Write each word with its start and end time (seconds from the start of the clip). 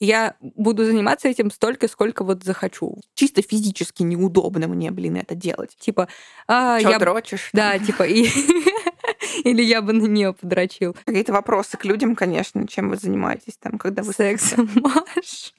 я 0.00 0.34
буду 0.40 0.84
заниматься 0.84 1.28
этим 1.28 1.50
столько, 1.50 1.88
сколько 1.88 2.24
вот 2.24 2.44
захочу. 2.44 2.98
Чисто 3.14 3.42
физически 3.42 4.02
неудобно 4.02 4.68
мне, 4.68 4.90
блин, 4.90 5.16
это 5.16 5.34
делать. 5.34 5.76
Типа, 5.78 6.08
а, 6.46 6.80
Чё 6.80 6.90
я... 6.90 6.98
дрочишь? 6.98 7.50
Да, 7.52 7.78
типа, 7.78 8.04
и... 8.04 8.28
или 9.44 9.62
я 9.62 9.82
бы 9.82 9.92
на 9.92 10.06
нее 10.06 10.32
подрочил. 10.32 10.96
Какие-то 11.04 11.32
вопросы 11.32 11.76
к 11.76 11.84
людям, 11.84 12.14
конечно, 12.14 12.66
чем 12.66 12.90
вы 12.90 12.96
занимаетесь 12.96 13.56
там, 13.56 13.78
когда 13.78 14.02
вы... 14.02 14.12
Сексом, 14.12 14.70
Маш. 14.76 15.54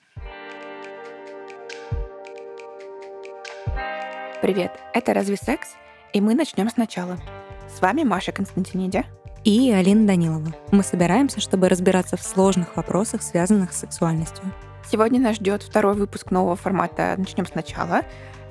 Привет, 4.41 4.71
это 4.93 5.13
«Разве 5.13 5.35
секс?» 5.35 5.75
И 6.13 6.21
мы 6.21 6.33
начнем 6.33 6.69
сначала. 6.69 7.19
С 7.67 7.81
вами 7.81 8.03
Маша 8.03 8.31
Константинидя. 8.31 9.05
И 9.45 9.71
Алина 9.71 10.05
Данилова. 10.05 10.53
Мы 10.71 10.83
собираемся, 10.83 11.39
чтобы 11.39 11.69
разбираться 11.69 12.17
в 12.17 12.21
сложных 12.21 12.75
вопросах, 12.75 13.21
связанных 13.21 13.71
с 13.71 13.79
сексуальностью. 13.79 14.43
Сегодня 14.91 15.19
нас 15.19 15.37
ждет 15.37 15.63
второй 15.63 15.95
выпуск 15.95 16.31
нового 16.31 16.55
формата 16.55 17.15
«Начнем 17.17 17.45
сначала», 17.45 18.01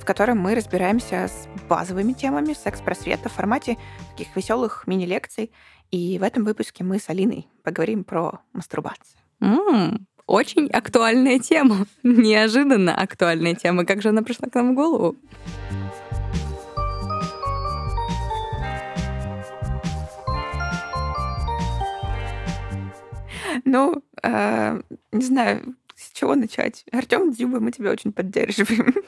в 0.00 0.04
котором 0.04 0.38
мы 0.38 0.54
разбираемся 0.54 1.28
с 1.28 1.46
базовыми 1.68 2.14
темами 2.14 2.54
секс-просвета 2.54 3.28
в 3.28 3.32
формате 3.32 3.76
таких 4.12 4.34
веселых 4.34 4.86
мини-лекций. 4.86 5.52
И 5.90 6.18
в 6.18 6.22
этом 6.22 6.44
выпуске 6.44 6.84
мы 6.84 6.98
с 6.98 7.10
Алиной 7.10 7.48
поговорим 7.62 8.04
про 8.04 8.40
мастурбацию. 8.54 9.20
М, 9.40 10.06
очень 10.26 10.68
актуальная 10.68 11.38
тема. 11.38 11.86
Неожиданно 12.02 12.94
актуальная 12.94 13.54
тема. 13.54 13.84
Как 13.84 14.00
же 14.00 14.08
она 14.08 14.22
пришла 14.22 14.48
к 14.48 14.54
нам 14.54 14.72
в 14.72 14.74
голову? 14.74 15.16
Ну, 23.64 24.02
э, 24.22 24.80
не 25.12 25.24
знаю, 25.24 25.74
с 25.96 26.12
чего 26.12 26.34
начать. 26.34 26.84
Артем 26.92 27.32
Дзюба, 27.32 27.60
мы 27.60 27.72
тебя 27.72 27.90
очень 27.90 28.12
поддерживаем. 28.12 28.94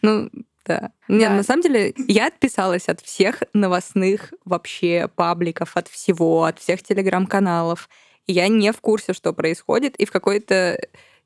Ну, 0.00 0.30
да. 0.64 0.92
Нет, 1.08 1.30
Да. 1.30 1.36
на 1.36 1.42
самом 1.42 1.62
деле, 1.62 1.92
я 2.06 2.28
отписалась 2.28 2.88
от 2.88 3.00
всех 3.00 3.42
новостных 3.52 4.32
вообще 4.44 5.08
пабликов, 5.08 5.76
от 5.76 5.88
всего, 5.88 6.44
от 6.44 6.60
всех 6.60 6.84
телеграм-каналов. 6.84 7.88
Я 8.28 8.46
не 8.46 8.72
в 8.72 8.80
курсе, 8.80 9.12
что 9.12 9.32
происходит. 9.32 9.96
И 9.96 10.04
в 10.04 10.12
какой-то 10.12 10.78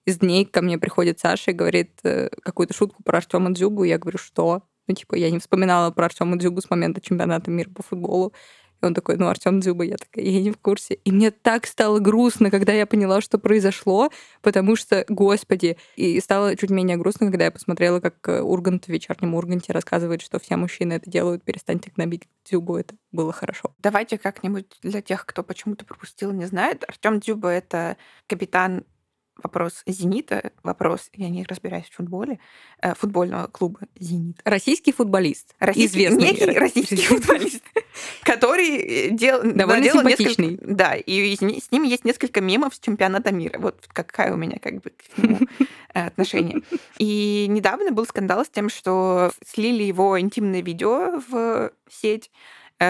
из 0.07 0.19
дней 0.19 0.47
ко 0.47 0.63
мне 0.63 0.79
приходит 0.79 1.21
Саша 1.21 1.51
и 1.51 1.55
говорит 1.55 1.99
э, 2.03 2.31
какую-то 2.43 2.73
шутку 2.73 3.03
про 3.03 3.19
Артема 3.19 3.51
Дзюбу. 3.51 3.85
Я 3.85 3.99
говорю, 3.99 4.19
что? 4.19 4.63
Ну, 4.87 4.95
типа, 4.95 5.15
я 5.17 5.31
не 5.31 5.39
вспоминала 5.39 5.91
про 5.91 6.07
Артема 6.07 6.37
Дзюбу 6.39 6.61
с 6.61 6.71
момента 6.71 7.01
чемпионата 7.01 7.51
мира 7.51 7.69
по 7.71 7.83
футболу. 7.83 8.33
И 8.81 8.87
он 8.87 8.95
такой, 8.95 9.17
ну, 9.17 9.29
Артем 9.29 9.61
Дзюба, 9.61 9.85
я 9.85 9.97
такая, 9.97 10.25
я 10.25 10.41
не 10.41 10.51
в 10.51 10.59
курсе. 10.59 10.95
И 10.95 11.13
мне 11.13 11.31
так 11.31 11.67
стало 11.67 11.99
грустно, 11.99 12.51
когда 12.51 12.73
я 12.73 12.87
поняла, 12.87 13.21
что 13.21 13.39
произошло, 13.39 14.11
потому 14.43 14.77
что, 14.77 15.05
господи, 15.09 15.77
и 15.97 16.21
стало 16.21 16.57
чуть 16.57 16.71
менее 16.71 16.97
грустно, 16.97 17.27
когда 17.27 17.45
я 17.45 17.51
посмотрела, 17.51 18.01
как 18.01 18.17
э, 18.29 18.41
Ургант 18.41 18.87
в 18.87 18.89
вечернем 18.89 19.35
Урганте 19.35 19.73
рассказывает, 19.73 20.23
что 20.23 20.39
все 20.39 20.57
мужчины 20.57 20.95
это 20.95 21.11
делают, 21.11 21.43
перестаньте 21.43 21.93
гнобить 21.95 22.23
Дзюбу, 22.45 22.77
это 22.77 22.95
было 23.13 23.33
хорошо. 23.33 23.75
Давайте 23.79 24.19
как-нибудь 24.19 24.67
для 24.83 25.03
тех, 25.03 25.27
кто 25.27 25.43
почему-то 25.43 25.85
пропустил, 25.85 26.33
не 26.33 26.47
знает. 26.47 26.85
Артем 26.89 27.21
Дзюба— 27.21 27.49
это 27.51 27.97
капитан 28.27 28.85
вопрос 29.43 29.83
«Зенита», 29.87 30.53
вопрос, 30.63 31.11
я 31.15 31.29
не 31.29 31.45
разбираюсь 31.45 31.87
в 31.87 31.95
футболе, 31.95 32.39
э, 32.83 32.95
футбольного 32.95 33.47
клуба 33.47 33.81
«Зенит». 33.99 34.41
Российский 34.45 34.93
футболист, 34.93 35.55
Российский, 35.59 36.07
известный. 36.07 36.23
некий 36.23 36.45
российский 36.59 36.97
футболист, 36.97 37.63
который 38.23 38.77
э, 38.77 39.11
дел, 39.11 39.41
Довольно 39.43 39.77
наделал 39.81 40.01
симпатичный. 40.01 40.49
несколько- 40.51 40.75
да, 40.75 40.95
и 40.95 41.37
с, 41.37 41.41
ни- 41.41 41.59
с 41.61 41.71
ним 41.71 41.83
есть 41.85 42.05
несколько 42.05 42.41
мемов 42.41 42.75
с 42.75 42.79
чемпионата 42.81 43.33
мира. 43.33 43.59
Вот 43.59 43.87
какая 43.93 44.33
у 44.33 44.37
меня 44.37 44.59
как 44.59 44.81
бы 44.83 44.91
к 44.91 45.19
нему 45.19 45.39
э, 45.95 46.07
отношение. 46.07 46.63
И 46.99 47.47
недавно 47.49 47.91
был 47.91 48.07
скандал 48.07 48.45
с 48.45 48.49
тем, 48.49 48.69
что 48.69 49.33
слили 49.47 49.83
его 49.83 50.19
интимное 50.21 50.63
видео 50.63 51.21
в 51.29 51.73
сеть, 51.89 52.31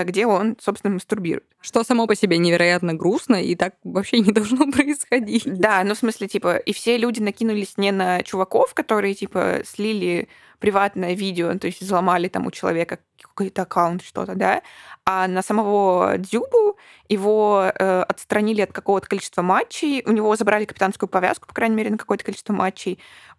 где 0.05 0.27
он, 0.27 0.57
собственно, 0.61 0.95
мастурбирует. 0.95 1.45
Что 1.61 1.83
само 1.83 2.07
по 2.07 2.15
себе 2.15 2.39
невероятно 2.39 2.95
грустно, 2.95 3.43
и 3.43 3.55
так 3.57 3.75
вообще 3.85 4.21
не 4.21 4.33
должно 4.33 4.71
происходить. 4.73 5.43
Да, 5.47 5.83
ну 5.85 5.95
в 5.95 5.99
смысле, 5.99 6.29
типа, 6.29 6.57
и 6.57 6.73
все 6.73 6.97
люди 6.97 7.21
накинулись 7.21 7.77
не 7.77 7.93
на 7.93 8.23
чуваков, 8.23 8.73
которые, 8.75 9.15
типа, 9.15 9.63
слили 9.65 10.29
приватное 10.61 11.15
видео, 11.15 11.59
то 11.59 11.67
есть 11.67 11.81
взломали 11.81 12.29
там 12.29 12.47
у 12.47 12.51
человека 12.51 13.01
какой-то 13.21 13.63
аккаунт, 13.63 14.03
что-то, 14.03 14.35
да, 14.35 14.63
а 15.05 15.27
на 15.27 15.43
самого 15.43 16.17
Дзюбу 16.19 16.77
его 17.09 17.73
э, 17.75 18.03
отстранили 18.03 18.61
от 18.61 18.73
какого-то 18.73 19.09
количества 19.09 19.43
матчей, 19.43 20.03
у 20.07 20.13
него 20.13 20.37
забрали 20.37 20.67
капитанскую 20.67 21.09
повязку, 21.09 21.49
по 21.49 21.55
крайней 21.55 21.77
мере, 21.77 21.91
на 21.91 21.99
какое-то 21.99 22.25
количество 22.25 22.53
матчей, 22.53 22.99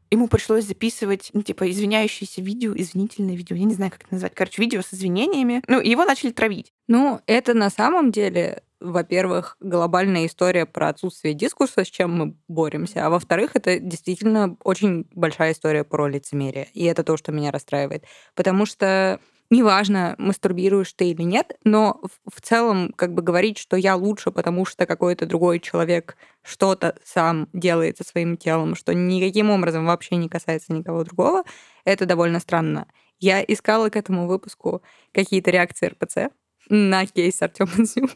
ему 0.10 0.28
пришлось 0.28 0.66
записывать, 0.66 1.30
ну, 1.34 1.42
типа, 1.42 1.70
извиняющееся 1.70 2.42
видео, 2.42 2.74
извинительное 2.76 3.36
видео, 3.36 3.56
я 3.56 3.64
не 3.64 3.74
знаю, 3.74 3.92
как 3.92 4.02
это 4.02 4.14
назвать, 4.14 4.34
короче, 4.36 4.62
видео 4.62 4.82
с 4.82 4.94
извинениями. 4.94 5.64
Ну, 5.68 5.80
его 5.80 6.04
начали 6.04 6.32
травить. 6.32 6.74
Ну, 6.88 7.22
это 7.28 7.54
на 7.54 7.70
самом 7.70 8.12
деле, 8.12 8.64
во-первых, 8.82 9.58
глобальная 9.60 10.26
история 10.26 10.66
про 10.66 10.90
отсутствие 10.90 11.34
дискурса, 11.34 11.84
с 11.86 11.88
чем 11.88 12.14
мы 12.18 12.36
боремся, 12.48 13.06
а 13.06 13.10
во-вторых, 13.10 13.52
это 13.56 13.80
действительно 13.80 14.58
очень 14.64 15.06
большая 15.14 15.54
история 15.54 15.84
про 15.84 16.08
лицемерие. 16.08 16.68
И 16.74 16.84
это 16.86 17.04
то, 17.04 17.18
что 17.18 17.32
меня 17.32 17.52
расстраивает. 17.52 18.06
Потому 18.36 18.66
что 18.66 19.20
неважно, 19.50 20.16
мастурбируешь 20.18 20.94
ты 20.94 21.12
или 21.12 21.24
нет, 21.24 21.58
но 21.64 22.02
в- 22.32 22.42
целом 22.42 22.94
как 22.96 23.14
бы 23.14 23.22
говорить, 23.22 23.58
что 23.58 23.76
я 23.78 23.96
лучше, 23.96 24.32
потому 24.32 24.66
что 24.66 24.86
какой-то 24.86 25.26
другой 25.26 25.60
человек 25.60 26.18
что-то 26.44 26.96
сам 27.04 27.48
делает 27.54 27.98
со 27.98 28.04
своим 28.04 28.38
телом, 28.38 28.76
что 28.76 28.94
никаким 28.94 29.50
образом 29.52 29.86
вообще 29.86 30.16
не 30.16 30.30
касается 30.30 30.74
никого 30.74 31.04
другого, 31.04 31.44
это 31.86 32.06
довольно 32.06 32.40
странно. 32.40 32.88
Я 33.20 33.44
искала 33.44 33.90
к 33.90 33.96
этому 33.96 34.28
выпуску 34.28 34.82
какие-то 35.14 35.52
реакции 35.52 35.88
РПЦ 35.88 36.30
на 36.70 37.06
кейс 37.06 37.42
Артема 37.42 37.72
Дзюбы. 37.78 38.10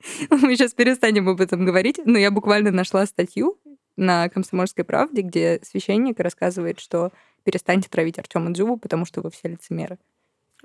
Мы 0.30 0.56
сейчас 0.56 0.74
перестанем 0.74 1.28
об 1.28 1.40
этом 1.40 1.64
говорить, 1.64 2.00
но 2.04 2.18
я 2.18 2.30
буквально 2.30 2.70
нашла 2.70 3.06
статью 3.06 3.58
на 3.96 4.28
«Комсомольской 4.28 4.84
правде», 4.84 5.22
где 5.22 5.60
священник 5.62 6.20
рассказывает, 6.20 6.78
что 6.78 7.12
перестаньте 7.44 7.88
травить 7.88 8.18
Артема 8.18 8.52
Дзюбу, 8.52 8.76
потому 8.76 9.04
что 9.04 9.20
вы 9.20 9.30
все 9.30 9.48
лицемеры. 9.48 9.98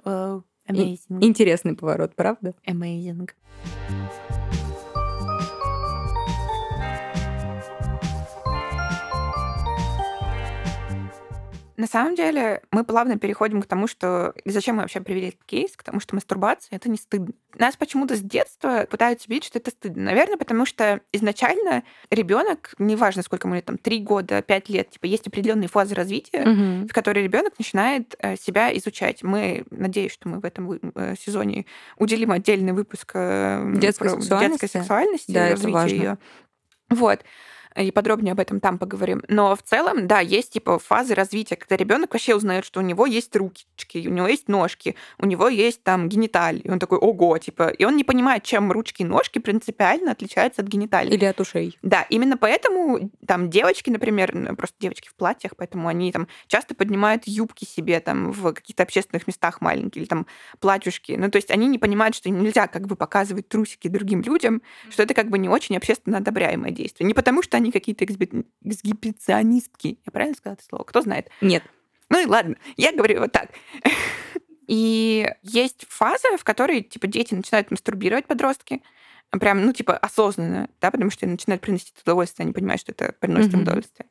Amazing. 0.05 1.21
Интересный 1.21 1.75
поворот, 1.75 2.15
правда? 2.15 2.53
Amazing. 2.65 3.29
На 11.83 11.87
самом 11.87 12.15
деле, 12.15 12.61
мы 12.71 12.85
плавно 12.85 13.19
переходим 13.19 13.61
к 13.61 13.65
тому, 13.65 13.87
что 13.87 14.33
и 14.45 14.51
зачем 14.51 14.77
мы 14.77 14.83
вообще 14.83 15.01
привели 15.01 15.27
этот 15.27 15.43
кейс, 15.43 15.75
к 15.75 15.83
тому, 15.83 15.99
что 15.99 16.15
мастурбация 16.15 16.77
это 16.77 16.89
не 16.89 16.95
стыдно. 16.95 17.33
Нас 17.55 17.75
почему-то 17.75 18.15
с 18.15 18.21
детства 18.21 18.87
пытаются 18.89 19.27
убедить, 19.27 19.43
что 19.43 19.59
это 19.59 19.69
стыдно. 19.69 20.01
Наверное, 20.03 20.37
потому 20.37 20.65
что 20.65 21.01
изначально 21.11 21.83
ребенок, 22.09 22.73
неважно, 22.79 23.21
сколько 23.21 23.49
ему 23.49 23.55
лет, 23.55 23.65
там, 23.65 23.77
3 23.77 23.99
года, 23.99 24.41
5 24.41 24.69
лет, 24.69 24.91
типа, 24.91 25.07
есть 25.07 25.27
определенные 25.27 25.67
фазы 25.67 25.93
развития, 25.93 26.45
Мгм. 26.45 26.87
в 26.87 26.93
которой 26.93 27.21
ребенок 27.21 27.51
начинает 27.59 28.15
э, 28.19 28.37
себя 28.37 28.73
изучать. 28.77 29.21
Мы, 29.21 29.65
надеюсь, 29.69 30.13
что 30.13 30.29
мы 30.29 30.39
в 30.39 30.45
этом 30.45 30.71
э, 30.95 31.15
сезоне 31.19 31.65
уделим 31.97 32.31
отдельный 32.31 32.71
выпуск 32.71 33.11
э, 33.13 33.73
Детской 33.75 34.07
про 34.07 34.21
сексуальности. 34.21 34.61
детской 34.61 34.79
сексуальности, 34.79 35.31
Да, 35.31 35.49
развитию 35.49 35.87
её. 35.89 36.17
Вот. 36.89 37.19
И 37.75 37.91
подробнее 37.91 38.33
об 38.33 38.39
этом 38.39 38.59
там 38.59 38.77
поговорим. 38.77 39.21
Но 39.27 39.55
в 39.55 39.63
целом, 39.63 40.07
да, 40.07 40.19
есть 40.19 40.53
типа 40.53 40.79
фазы 40.79 41.13
развития, 41.15 41.55
когда 41.55 41.75
ребенок 41.75 42.13
вообще 42.13 42.35
узнает, 42.35 42.65
что 42.65 42.79
у 42.79 42.83
него 42.83 43.05
есть 43.05 43.35
ручки, 43.35 44.07
у 44.07 44.11
него 44.11 44.27
есть 44.27 44.47
ножки, 44.47 44.95
у 45.17 45.25
него 45.25 45.47
есть 45.47 45.83
там 45.83 46.09
гениталии. 46.09 46.61
И 46.61 46.69
он 46.69 46.79
такой, 46.79 46.97
ого, 46.97 47.37
типа, 47.37 47.69
и 47.69 47.85
он 47.85 47.95
не 47.95 48.03
понимает, 48.03 48.43
чем 48.43 48.71
ручки 48.71 49.01
и 49.01 49.05
ножки 49.05 49.39
принципиально 49.39 50.11
отличаются 50.11 50.61
от 50.61 50.67
гениталий. 50.67 51.13
Или 51.13 51.25
от 51.25 51.39
ушей. 51.39 51.77
Да, 51.81 52.05
именно 52.09 52.37
поэтому 52.37 53.11
там 53.25 53.49
девочки, 53.49 53.89
например, 53.89 54.35
ну, 54.35 54.55
просто 54.55 54.75
девочки 54.79 55.09
в 55.09 55.15
платьях, 55.15 55.55
поэтому 55.57 55.87
они 55.87 56.11
там 56.11 56.27
часто 56.47 56.75
поднимают 56.75 57.23
юбки 57.27 57.65
себе 57.65 57.99
там 57.99 58.31
в 58.31 58.53
каких-то 58.53 58.83
общественных 58.83 59.27
местах 59.27 59.61
маленькие 59.61 60.01
или 60.03 60.09
там 60.09 60.27
платьюшки. 60.59 61.13
Ну, 61.13 61.29
то 61.29 61.37
есть 61.37 61.51
они 61.51 61.67
не 61.67 61.79
понимают, 61.79 62.15
что 62.15 62.29
нельзя 62.29 62.67
как 62.67 62.87
бы 62.87 62.95
показывать 62.95 63.47
трусики 63.47 63.87
другим 63.87 64.21
людям, 64.21 64.61
что 64.89 65.03
это 65.03 65.13
как 65.13 65.29
бы 65.29 65.37
не 65.37 65.49
очень 65.49 65.75
общественно 65.77 66.17
одобряемое 66.17 66.71
действие. 66.71 67.07
Не 67.07 67.13
потому, 67.13 67.41
что 67.41 67.57
они 67.63 67.71
какие-то 67.71 68.05
эксгибиционистки. 68.05 69.99
Я 70.05 70.11
правильно 70.11 70.35
сказала 70.35 70.55
это 70.55 70.65
слово? 70.65 70.83
Кто 70.83 71.01
знает? 71.01 71.29
Нет. 71.41 71.63
Ну 72.09 72.21
и 72.21 72.25
ладно, 72.25 72.57
я 72.77 72.91
говорю 72.91 73.21
вот 73.21 73.31
так. 73.31 73.49
И 74.67 75.27
есть 75.41 75.85
фаза, 75.89 76.37
в 76.37 76.43
которой, 76.43 76.81
типа, 76.81 77.07
дети 77.07 77.33
начинают 77.33 77.71
мастурбировать, 77.71 78.27
подростки, 78.27 78.81
прям, 79.39 79.65
ну, 79.65 79.73
типа, 79.73 79.97
осознанно, 79.97 80.69
да, 80.81 80.91
потому 80.91 81.09
что 81.11 81.25
начинают 81.27 81.61
приносить 81.61 81.93
удовольствие, 82.03 82.45
они 82.45 82.53
понимают, 82.53 82.81
что 82.81 82.91
это 82.91 83.13
приносит 83.19 83.53
им 83.53 83.59
Мгм. 83.59 83.63
удовольствие. 83.63 84.07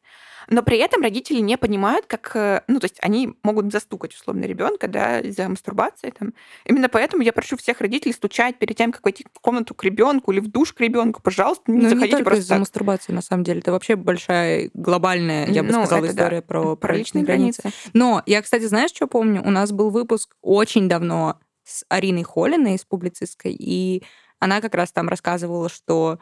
Но 0.48 0.64
при 0.64 0.78
этом 0.78 1.02
родители 1.02 1.38
не 1.38 1.56
понимают, 1.56 2.06
как... 2.06 2.32
э, 2.34 2.62
Ну, 2.66 2.80
то 2.80 2.86
есть 2.86 2.96
они 3.00 3.34
могут 3.44 3.70
застукать, 3.70 4.12
условно, 4.12 4.44
ребенка, 4.44 4.88
да, 4.88 5.20
из-за 5.20 5.48
мастурбации. 5.48 6.12
Там. 6.18 6.34
Именно 6.64 6.88
поэтому 6.88 7.22
я 7.22 7.32
прошу 7.32 7.56
всех 7.56 7.80
родителей 7.80 8.12
стучать 8.12 8.58
перед 8.58 8.76
тем, 8.76 8.90
как 8.90 9.04
войти 9.04 9.24
в 9.32 9.38
комнату 9.38 9.72
к 9.74 9.84
ребенку 9.84 10.32
или 10.32 10.40
в 10.40 10.48
душ 10.50 10.72
к 10.72 10.80
ребенку. 10.80 11.22
Пожалуйста, 11.22 11.70
не 11.70 11.76
Ну, 11.78 11.82
не 11.84 11.88
заходите 11.90 12.10
только 12.16 12.24
просто 12.24 12.42
из-за 12.42 12.58
мастурбации, 12.58 13.12
на 13.12 13.22
самом 13.22 13.44
деле. 13.44 13.60
Это 13.60 13.70
вообще 13.70 13.94
большая, 13.94 14.70
глобальная, 14.74 15.46
я 15.46 15.62
бы 15.62 15.70
Ну, 15.70 15.84
сказала, 15.86 16.06
это 16.06 16.14
да. 16.16 16.22
история 16.24 16.42
про, 16.42 16.74
Про 16.74 16.96
личные 16.96 17.22
границы. 17.22 17.70
Но 17.92 18.24
я, 18.26 18.42
кстати, 18.42 18.64
знаешь, 18.64 18.90
что 18.90 19.06
помню? 19.06 19.42
У 19.46 19.50
нас 19.50 19.70
был 19.70 19.90
выпуск 19.90 20.34
очень 20.42 20.88
давно 20.88 21.38
с 21.62 21.84
Ариной 21.88 22.24
Холиной 22.24 22.74
из 22.74 22.84
публицистской, 22.84 23.52
и 23.56 24.02
она 24.44 24.60
как 24.60 24.74
раз 24.74 24.92
там 24.92 25.08
рассказывала, 25.08 25.68
что 25.68 26.18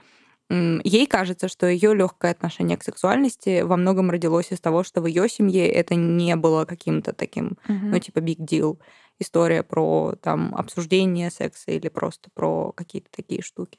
ей 0.51 1.07
кажется, 1.07 1.47
что 1.49 1.67
ее 1.67 1.95
легкое 1.95 2.33
отношение 2.33 2.77
к 2.77 2.83
сексуальности 2.83 3.63
во 3.63 3.77
многом 3.77 4.11
родилось 4.11 4.51
из 4.51 4.61
того, 4.61 4.83
что 4.83 5.01
в 5.01 5.07
ее 5.07 5.29
семье 5.29 5.69
это 5.69 5.95
не 5.95 6.35
было 6.37 6.65
каким-то 6.65 7.13
таким, 7.13 7.57
Мгм. 7.69 7.91
ну, 7.93 7.99
типа, 8.01 8.19
big 8.19 8.39
deal. 8.39 8.79
История 9.23 9.63
про 9.63 10.15
там 10.23 10.55
обсуждение 10.57 11.31
секса 11.31 11.73
или 11.73 11.89
просто 11.89 12.31
про 12.33 12.73
какие-то 12.73 13.09
такие 13.15 13.43
штуки. 13.43 13.79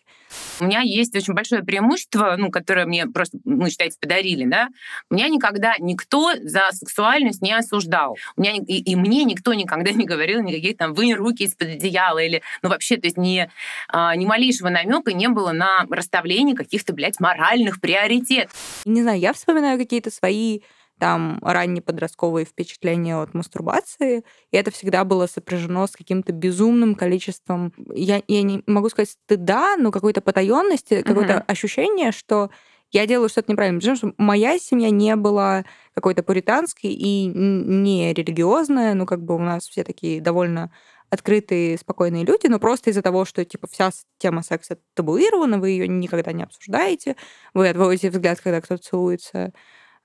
У 0.60 0.66
меня 0.66 0.82
есть 0.82 1.16
очень 1.16 1.34
большое 1.34 1.64
преимущество, 1.64 2.36
ну, 2.38 2.52
которое 2.52 2.86
мне 2.86 3.08
просто, 3.08 3.40
ну, 3.44 3.68
считайте, 3.68 3.98
подарили, 4.00 4.46
да. 4.46 4.68
Меня 5.10 5.30
никогда 5.30 5.74
никто 5.80 6.32
за 6.44 6.70
сексуальность 6.72 7.42
не 7.42 7.58
осуждал. 7.58 8.18
У 8.36 8.42
меня, 8.42 8.54
и, 8.54 8.82
и 8.82 8.96
мне 8.96 9.24
никто 9.24 9.56
никогда 9.56 9.90
не 9.92 10.06
говорил 10.06 10.44
никаких 10.44 10.78
там 10.78 10.94
«вынь 10.94 11.16
руки 11.16 11.46
из-под 11.46 11.70
одеяла» 11.70 12.20
или, 12.20 12.44
ну, 12.62 12.70
вообще, 12.70 12.98
то 12.98 13.08
есть 13.08 13.18
ни, 13.18 13.50
а, 13.88 14.16
ни 14.16 14.26
малейшего 14.26 14.70
намека 14.70 15.12
не 15.12 15.28
было 15.28 15.54
на 15.54 15.88
расставление 15.90 16.56
каких-то, 16.56 16.94
блядь, 16.94 17.20
моральных 17.20 17.82
приоритетов. 17.82 18.54
Не 18.86 19.02
знаю, 19.02 19.20
я 19.20 19.34
вспоминаю 19.34 19.80
какие-то 19.80 20.12
свои 20.12 20.62
там 21.02 21.40
ранние 21.42 21.82
подростковые 21.82 22.46
впечатления 22.46 23.18
от 23.18 23.34
мастурбации, 23.34 24.24
и 24.52 24.58
это 24.58 24.70
всегда 24.72 25.04
было 25.04 25.26
сопряжено 25.28 25.88
с 25.88 25.92
каким-то 25.94 26.32
безумным 26.32 26.94
количеством, 26.96 27.74
я, 27.96 28.22
я 28.28 28.44
не 28.44 28.64
могу 28.68 28.90
сказать 28.90 29.10
стыда, 29.10 29.78
но 29.78 29.92
какой-то 29.92 30.22
потаенности, 30.22 31.02
какое-то 31.02 31.34
Мгм. 31.38 31.44
ощущение, 31.48 32.12
что 32.12 32.52
я 32.92 33.08
делаю 33.08 33.30
что-то 33.30 33.52
неправильно. 33.52 33.80
Потому 33.80 33.96
что 33.98 34.14
моя 34.18 34.60
семья 34.60 34.92
не 34.92 35.16
была 35.16 35.66
какой-то 35.96 36.24
пуританской 36.24 36.92
и 36.92 37.26
не 37.26 38.14
религиозная, 38.14 38.94
ну 38.94 39.06
как 39.08 39.24
бы 39.24 39.36
у 39.36 39.40
нас 39.40 39.68
все 39.68 39.84
такие 39.84 40.22
довольно 40.22 40.72
открытые, 41.10 41.78
спокойные 41.78 42.24
люди, 42.26 42.48
но 42.48 42.60
просто 42.60 42.90
из-за 42.90 43.02
того, 43.02 43.26
что 43.26 43.44
типа 43.44 43.68
вся 43.68 43.90
тема 44.18 44.44
секса 44.44 44.78
табуирована, 44.94 45.60
вы 45.60 45.72
ее 45.72 45.88
никогда 45.88 46.32
не 46.32 46.44
обсуждаете, 46.44 47.16
вы 47.54 47.68
отводите 47.70 48.10
взгляд, 48.10 48.40
когда 48.40 48.62
кто-то 48.62 48.82
целуется 48.84 49.52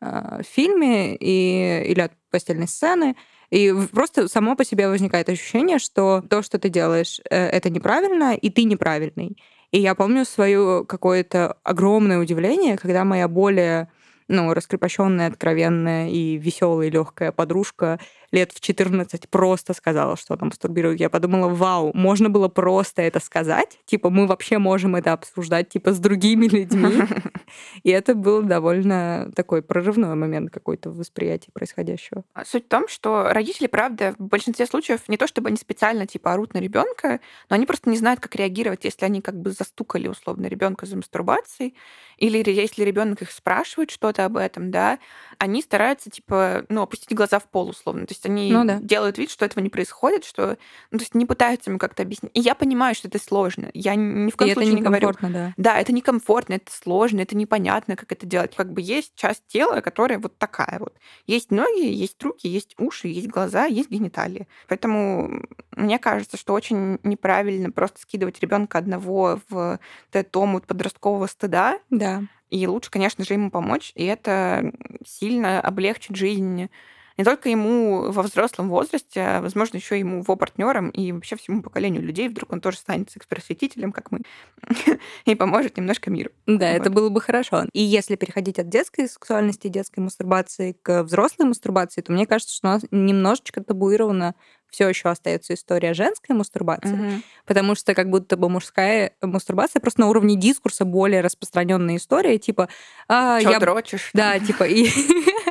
в 0.00 0.42
фильме 0.42 1.16
и, 1.16 1.84
или 1.86 2.00
от 2.00 2.12
постельной 2.30 2.68
сцены. 2.68 3.16
И 3.50 3.72
просто 3.92 4.28
само 4.28 4.56
по 4.56 4.64
себе 4.64 4.88
возникает 4.88 5.28
ощущение, 5.28 5.78
что 5.78 6.22
то, 6.28 6.42
что 6.42 6.58
ты 6.58 6.68
делаешь, 6.68 7.20
э, 7.30 7.46
это 7.48 7.70
неправильно, 7.70 8.34
и 8.34 8.50
ты 8.50 8.64
неправильный. 8.64 9.36
И 9.70 9.80
я 9.80 9.94
помню 9.94 10.24
свое 10.24 10.84
какое-то 10.86 11.56
огромное 11.62 12.18
удивление, 12.18 12.76
когда 12.76 13.04
моя 13.04 13.28
более 13.28 13.88
ну, 14.28 14.52
раскрепощенная, 14.54 15.28
откровенная 15.28 16.08
и 16.08 16.36
веселая, 16.36 16.90
легкая 16.90 17.30
подружка 17.30 18.00
лет 18.32 18.52
в 18.52 18.60
14 18.60 19.28
просто 19.28 19.74
сказала, 19.74 20.16
что 20.16 20.34
она 20.34 20.46
мастурбирует. 20.46 21.00
Я 21.00 21.10
подумала, 21.10 21.48
вау, 21.48 21.90
можно 21.94 22.28
было 22.30 22.48
просто 22.48 23.02
это 23.02 23.20
сказать? 23.20 23.78
Типа, 23.86 24.10
мы 24.10 24.26
вообще 24.26 24.58
можем 24.58 24.96
это 24.96 25.12
обсуждать, 25.12 25.68
типа, 25.68 25.92
с 25.92 25.98
другими 25.98 26.46
людьми. 26.46 27.02
И 27.82 27.90
это 27.90 28.14
был 28.14 28.42
довольно 28.42 29.30
такой 29.34 29.62
прорывной 29.62 30.14
момент 30.14 30.50
какой-то 30.50 30.90
в 30.90 30.98
восприятии 30.98 31.50
происходящего. 31.52 32.24
А 32.34 32.44
Суть 32.44 32.66
в 32.66 32.68
том, 32.68 32.88
что 32.88 33.28
родители, 33.30 33.66
правда, 33.66 34.14
в 34.18 34.24
большинстве 34.24 34.66
случаев 34.66 35.08
не 35.08 35.16
то 35.16 35.26
чтобы 35.26 35.48
они 35.48 35.56
специально 35.56 36.06
типа 36.06 36.32
орут 36.32 36.54
на 36.54 36.58
ребенка, 36.58 37.20
но 37.50 37.56
они 37.56 37.66
просто 37.66 37.90
не 37.90 37.96
знают, 37.96 38.20
как 38.20 38.34
реагировать, 38.34 38.84
если 38.84 39.04
они 39.04 39.20
как 39.20 39.40
бы 39.40 39.50
застукали 39.50 40.08
условно 40.08 40.46
ребенка 40.46 40.86
за 40.86 40.96
мастурбацией, 40.96 41.74
или 42.18 42.42
если 42.50 42.82
ребенок 42.82 43.22
их 43.22 43.30
спрашивает 43.30 43.90
что-то 43.90 44.24
об 44.24 44.36
этом, 44.36 44.70
да, 44.70 44.98
они 45.38 45.62
стараются 45.62 46.10
типа, 46.10 46.64
ну, 46.68 46.82
опустить 46.82 47.14
глаза 47.14 47.38
в 47.38 47.44
пол 47.44 47.68
условно, 47.68 48.06
то 48.06 48.14
есть 48.16 48.26
они 48.26 48.50
Ну 48.50 48.64
да. 48.64 48.78
делают 48.80 49.18
вид, 49.18 49.30
что 49.30 49.44
этого 49.44 49.62
не 49.62 49.70
происходит, 49.70 50.24
что, 50.24 50.58
ну, 50.90 50.98
то 50.98 51.02
есть 51.02 51.14
не 51.14 51.26
пытаются 51.26 51.70
ему 51.70 51.78
как-то 51.78 52.02
объяснить. 52.02 52.32
И 52.34 52.40
я 52.40 52.54
понимаю, 52.54 52.94
что 52.94 53.08
это 53.08 53.18
сложно. 53.18 53.70
Я 53.74 53.94
ни 53.94 54.30
в 54.30 54.34
И 54.34 54.36
коем 54.36 54.50
это 54.50 54.60
случае 54.60 54.74
не 54.74 54.82
говорю, 54.82 55.12
да. 55.20 55.52
да, 55.56 55.78
это 55.78 55.92
некомфортно, 55.92 56.54
это 56.54 56.72
сложно, 56.72 57.20
это 57.20 57.36
непонятно, 57.36 57.96
как 57.96 58.10
это 58.12 58.26
делать. 58.26 58.54
Как 58.56 58.72
бы 58.72 58.80
есть 58.80 59.12
часть 59.14 59.46
тела, 59.46 59.80
которая 59.80 60.18
вот 60.18 60.36
такая 60.38 60.78
вот. 60.78 60.94
Есть 61.26 61.50
ноги, 61.50 61.86
есть 61.86 62.22
руки, 62.22 62.48
есть 62.48 62.74
уши, 62.78 63.08
есть 63.08 63.28
глаза, 63.28 63.66
есть 63.66 63.90
гениталии. 63.90 64.48
Поэтому 64.68 65.42
мне 65.72 65.98
кажется, 65.98 66.36
что 66.36 66.54
очень 66.54 66.98
неправильно 67.02 67.70
просто 67.70 68.00
скидывать 68.00 68.40
ребенка 68.40 68.78
одного 68.78 69.40
в 69.48 69.78
этот 70.10 70.36
омут 70.36 70.66
подросткового 70.66 71.26
стыда. 71.26 71.78
Да. 71.90 72.22
И 72.48 72.66
лучше, 72.66 72.90
конечно 72.90 73.24
же, 73.24 73.34
ему 73.34 73.50
помочь. 73.50 73.92
И 73.96 74.04
это 74.04 74.72
сильно 75.04 75.60
облегчит 75.60 76.16
жизнь 76.16 76.68
не 77.16 77.24
только 77.24 77.48
ему 77.48 78.10
во 78.12 78.22
взрослом 78.22 78.68
возрасте, 78.68 79.20
а, 79.20 79.40
возможно, 79.40 79.76
еще 79.76 79.98
ему 79.98 80.18
его 80.18 80.36
партнерам 80.36 80.90
и 80.90 81.12
вообще 81.12 81.36
всему 81.36 81.62
поколению 81.62 82.02
людей. 82.02 82.28
Вдруг 82.28 82.52
он 82.52 82.60
тоже 82.60 82.78
станет 82.78 83.10
секс-просветителем, 83.10 83.92
как 83.92 84.10
мы, 84.10 84.20
и 85.24 85.34
поможет 85.34 85.76
немножко 85.76 86.10
миру. 86.10 86.30
Да, 86.46 86.68
это 86.68 86.90
Вот. 86.90 86.94
было 86.94 87.08
бы 87.08 87.20
хорошо. 87.20 87.64
И 87.72 87.82
если 87.82 88.16
переходить 88.16 88.58
от 88.58 88.68
детской 88.68 89.08
сексуальности, 89.08 89.68
детской 89.68 90.00
мастурбации 90.00 90.76
к 90.82 91.02
взрослой 91.04 91.46
мастурбации, 91.46 92.00
то 92.02 92.12
мне 92.12 92.26
кажется, 92.26 92.54
что 92.54 92.68
у 92.68 92.70
нас 92.70 92.82
немножечко 92.90 93.62
табуировано 93.62 94.34
все 94.68 94.88
еще 94.88 95.08
остается 95.08 95.54
история 95.54 95.94
женской 95.94 96.34
мастурбации, 96.34 96.96
Мгм. 96.96 97.22
потому 97.46 97.74
что 97.76 97.94
как 97.94 98.10
будто 98.10 98.36
бы 98.36 98.48
мужская 98.50 99.12
мастурбация 99.22 99.80
просто 99.80 100.00
на 100.00 100.08
уровне 100.08 100.36
дискурса 100.36 100.84
более 100.84 101.20
распространенная 101.22 101.96
история, 101.96 102.36
типа 102.38 102.68
а, 103.08 103.40
Чё 103.40 103.50
я 103.52 103.60
дрочишь? 103.60 104.10
да, 104.12 104.38
типа 104.40 104.64
и 104.64 104.88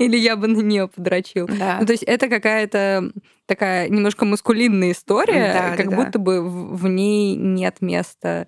или 0.00 0.16
я 0.16 0.36
бы 0.36 0.48
на 0.48 0.60
нее 0.60 0.88
подрочил. 0.88 1.46
Да. 1.46 1.78
Ну, 1.80 1.86
то 1.86 1.92
есть 1.92 2.02
это 2.04 2.28
какая-то 2.28 3.12
такая 3.46 3.88
немножко 3.88 4.24
маскулинная 4.24 4.92
история, 4.92 5.52
Да, 5.52 5.76
как 5.76 5.90
да, 5.90 5.96
будто 5.96 6.18
бы 6.18 6.42
в, 6.42 6.88
ней 6.88 7.36
нет 7.36 7.80
места 7.80 8.46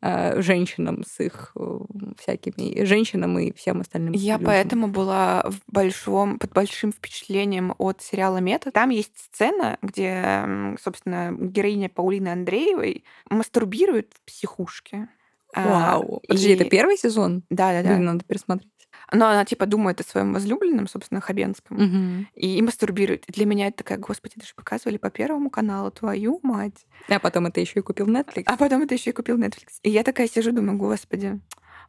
э, 0.00 0.40
женщинам 0.42 1.02
с 1.04 1.20
их 1.20 1.52
э, 1.56 1.78
всякими 2.20 2.84
женщинам 2.84 3.38
и 3.38 3.52
всем 3.52 3.80
остальным. 3.80 4.12
Я 4.12 4.34
людям. 4.34 4.46
поэтому 4.46 4.86
была 4.88 5.44
в 5.48 5.60
большом, 5.72 6.38
под 6.38 6.52
большим 6.52 6.92
впечатлением 6.92 7.74
от 7.78 8.02
сериала 8.02 8.38
«Метод». 8.38 8.74
Там 8.74 8.90
есть 8.90 9.16
сцена, 9.18 9.78
где, 9.82 10.76
собственно, 10.82 11.32
героиня 11.38 11.88
Паулины 11.88 12.28
Андреевой 12.28 13.04
мастурбирует 13.30 14.12
в 14.14 14.26
психушке. 14.26 15.08
А, 15.56 15.96
Вау. 15.98 16.20
Подожди, 16.26 16.50
это 16.52 16.64
и- 16.64 16.68
первый 16.68 16.96
сезон? 16.96 17.44
Да-да-да. 17.48 17.90
Блин, 17.94 18.04
надо 18.04 18.24
пересмотреть. 18.24 18.72
Но 19.12 19.28
она, 19.28 19.44
типа, 19.44 19.66
думает 19.66 20.00
о 20.00 20.04
своем 20.04 20.32
возлюбленном, 20.32 20.88
собственно, 20.88 21.20
Хабенском. 21.20 21.76
Мгм. 21.76 22.28
И, 22.34 22.58
и 22.58 22.62
мастурбирует. 22.62 23.24
И 23.26 23.32
для 23.32 23.46
меня 23.46 23.68
это 23.68 23.78
такая, 23.78 23.98
господи, 23.98 24.34
это 24.36 24.46
же 24.46 24.54
показывали 24.54 24.96
по 24.96 25.10
Первому 25.10 25.50
каналу, 25.50 25.90
твою 25.90 26.40
мать. 26.42 26.86
А 27.08 27.18
потом 27.18 27.46
это 27.46 27.60
еще 27.60 27.80
и 27.80 27.82
купил 27.82 28.06
Netflix. 28.06 28.44
А 28.46 28.56
потом 28.56 28.82
это 28.82 28.94
еще 28.94 29.10
и 29.10 29.12
купил 29.12 29.38
Netflix. 29.38 29.78
И 29.82 29.90
я 29.90 30.02
такая 30.02 30.28
сижу, 30.28 30.52
думаю, 30.52 30.78
господи, 30.78 31.40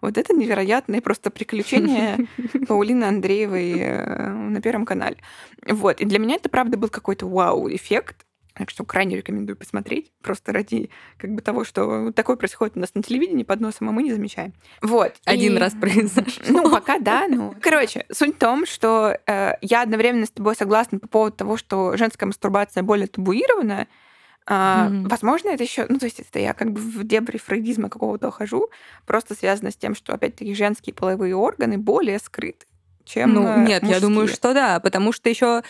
вот 0.02 0.18
это 0.18 0.34
невероятное 0.34 1.02
просто 1.02 1.32
приключение 1.32 2.28
Паулины 2.68 3.06
Андреевой 3.06 3.80
э, 3.80 4.30
на 4.30 4.62
Первом 4.62 4.86
канале. 4.86 5.18
Вот. 5.68 6.02
И 6.02 6.06
для 6.06 6.20
меня 6.20 6.36
это, 6.36 6.50
правда, 6.50 6.78
был 6.78 6.90
какой-то 6.90 7.28
вау-эффект. 7.28 8.26
Так 8.58 8.70
что 8.70 8.86
крайне 8.86 9.18
рекомендую 9.18 9.58
посмотреть, 9.58 10.14
просто 10.22 10.54
ради 10.54 10.90
как 11.18 11.32
бы 11.36 11.42
того, 11.42 11.66
что 11.66 12.12
такое 12.14 12.38
происходит 12.38 12.78
у 12.78 12.80
нас 12.80 12.96
на 12.96 13.04
телевидении 13.04 13.44
под 13.44 13.60
носом, 13.60 13.90
а 13.90 13.92
мы 13.92 14.02
не 14.02 14.14
замечаем. 14.14 14.54
Вот. 14.82 15.14
Один 15.26 15.56
И- 15.58 15.60
раз 15.60 15.74
произошло. 15.80 16.44
ну, 16.48 16.72
пока 16.72 16.98
да, 17.00 17.28
ну. 17.28 17.54
Короче, 17.62 18.06
суть 18.12 18.36
в 18.36 18.40
том, 18.40 18.66
что 18.66 19.18
э, 19.28 19.52
я 19.62 19.82
одновременно 19.82 20.26
с 20.26 20.32
тобой 20.32 20.56
согласна 20.56 21.00
по 21.00 21.08
поводу 21.08 21.36
того, 21.36 21.58
что 21.58 21.98
женская 21.98 22.28
мастурбация 22.28 22.82
более 22.82 23.08
табуирована. 23.08 23.88
А, 24.48 24.90
Мгм. 24.90 25.08
Возможно, 25.10 25.50
это 25.50 25.64
еще, 25.64 25.86
ну, 25.90 25.98
то 25.98 26.06
есть 26.06 26.20
это 26.20 26.38
я 26.40 26.54
как 26.54 26.72
бы 26.72 26.80
в 26.80 27.04
дебри 27.04 27.38
фрейдизма 27.38 27.90
какого-то 27.90 28.28
ухожу, 28.28 28.70
просто 29.06 29.34
связано 29.36 29.72
с 29.72 29.76
тем, 29.76 29.96
что, 29.96 30.14
опять-таки, 30.14 30.54
женские 30.54 30.94
половые 30.94 31.36
органы 31.36 31.80
более 31.80 32.20
скрыты, 32.20 32.68
чем 33.04 33.34
Ну, 33.34 33.48
э, 33.48 33.66
нет, 33.66 33.84
я 33.84 34.00
думаю, 34.00 34.22
мужские. 34.22 34.36
что 34.38 34.54
да, 34.54 34.80
потому 34.80 35.12
что 35.14 35.30
еще 35.30 35.64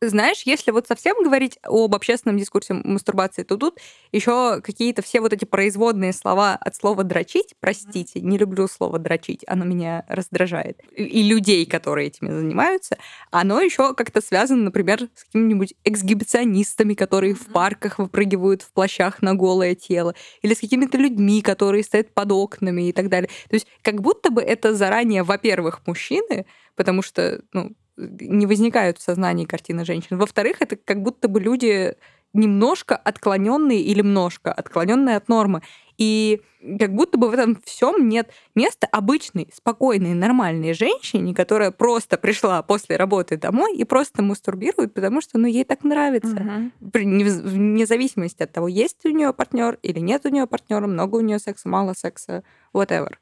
знаешь, 0.00 0.42
если 0.44 0.70
вот 0.70 0.86
совсем 0.86 1.16
говорить 1.22 1.58
об 1.62 1.94
общественном 1.94 2.38
дискурсе 2.38 2.74
мастурбации, 2.74 3.42
то 3.42 3.56
тут 3.56 3.78
еще 4.12 4.60
какие-то 4.60 5.02
все 5.02 5.20
вот 5.20 5.32
эти 5.32 5.44
производные 5.44 6.12
слова 6.12 6.54
от 6.60 6.74
слова 6.76 7.04
дрочить, 7.04 7.54
простите, 7.60 8.20
не 8.20 8.38
люблю 8.38 8.66
слово 8.68 8.98
дрочить, 8.98 9.44
оно 9.46 9.64
меня 9.64 10.04
раздражает. 10.08 10.80
И 10.96 11.22
людей, 11.22 11.66
которые 11.66 12.08
этими 12.08 12.30
занимаются, 12.30 12.98
оно 13.30 13.60
еще 13.60 13.94
как-то 13.94 14.20
связано, 14.20 14.64
например, 14.64 15.08
с 15.14 15.24
какими-нибудь 15.24 15.74
эксгибиционистами, 15.84 16.94
которые 16.94 17.34
в 17.34 17.46
парках 17.46 17.98
выпрыгивают 17.98 18.62
в 18.62 18.72
плащах 18.72 19.22
на 19.22 19.34
голое 19.34 19.74
тело, 19.74 20.14
или 20.42 20.54
с 20.54 20.60
какими-то 20.60 20.98
людьми, 20.98 21.42
которые 21.42 21.84
стоят 21.84 22.12
под 22.12 22.32
окнами 22.32 22.88
и 22.88 22.92
так 22.92 23.08
далее. 23.08 23.28
То 23.48 23.54
есть 23.54 23.66
как 23.82 24.00
будто 24.00 24.30
бы 24.30 24.42
это 24.42 24.74
заранее, 24.74 25.22
во-первых, 25.22 25.80
мужчины, 25.86 26.46
потому 26.76 27.02
что, 27.02 27.42
ну, 27.52 27.74
не 27.96 28.46
возникают 28.46 28.98
в 28.98 29.02
сознании 29.02 29.44
картины 29.44 29.84
женщин. 29.84 30.18
Во-вторых, 30.18 30.56
это 30.60 30.76
как 30.76 31.02
будто 31.02 31.28
бы 31.28 31.40
люди 31.40 31.94
немножко 32.34 32.96
отклоненные 32.96 33.80
или 33.80 34.00
немножко 34.00 34.52
отклоненные 34.52 35.16
от 35.16 35.28
нормы. 35.28 35.62
И 35.96 36.42
как 36.80 36.92
будто 36.92 37.16
бы 37.16 37.30
в 37.30 37.34
этом 37.34 37.56
всем 37.64 38.08
нет 38.08 38.30
места 38.56 38.88
обычной, 38.90 39.48
спокойной, 39.54 40.14
нормальной 40.14 40.74
женщине, 40.74 41.32
которая 41.32 41.70
просто 41.70 42.18
пришла 42.18 42.60
после 42.62 42.96
работы 42.96 43.36
домой 43.36 43.76
и 43.76 43.84
просто 43.84 44.22
мастурбирует, 44.22 44.92
потому 44.92 45.20
что 45.20 45.38
ну, 45.38 45.46
ей 45.46 45.64
так 45.64 45.84
нравится. 45.84 46.72
Угу. 46.80 46.98
Вне 46.98 47.86
зависимости 47.86 48.42
от 48.42 48.52
того, 48.52 48.66
есть 48.66 49.04
у 49.06 49.10
нее 49.10 49.32
партнер 49.32 49.78
или 49.82 50.00
нет 50.00 50.26
у 50.26 50.30
нее 50.30 50.48
партнера, 50.48 50.88
много 50.88 51.16
у 51.16 51.20
нее 51.20 51.38
секса, 51.38 51.68
мало 51.68 51.94
секса, 51.94 52.42
whatever. 52.72 53.12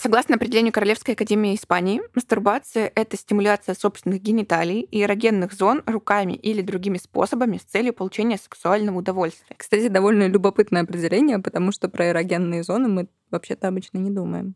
Согласно 0.00 0.36
определению 0.36 0.72
Королевской 0.72 1.14
академии 1.14 1.54
Испании, 1.54 2.00
мастурбация— 2.14 2.92
это 2.94 3.16
стимуляция 3.16 3.74
собственных 3.74 4.22
гениталий 4.22 4.80
и 4.80 5.02
эрогенных 5.02 5.52
зон 5.52 5.82
руками 5.86 6.34
или 6.34 6.62
другими 6.62 6.98
способами 6.98 7.58
с 7.58 7.62
целью 7.62 7.92
получения 7.92 8.38
сексуального 8.38 8.98
удовольствия. 8.98 9.56
Кстати, 9.56 9.88
довольно 9.88 10.28
любопытное 10.28 10.82
определение, 10.82 11.40
потому 11.40 11.72
что 11.72 11.88
про 11.88 12.10
эрогенные 12.10 12.62
зоны 12.62 12.88
мы 12.88 13.08
вообще-то 13.30 13.66
обычно 13.66 13.98
не 13.98 14.10
думаем. 14.10 14.54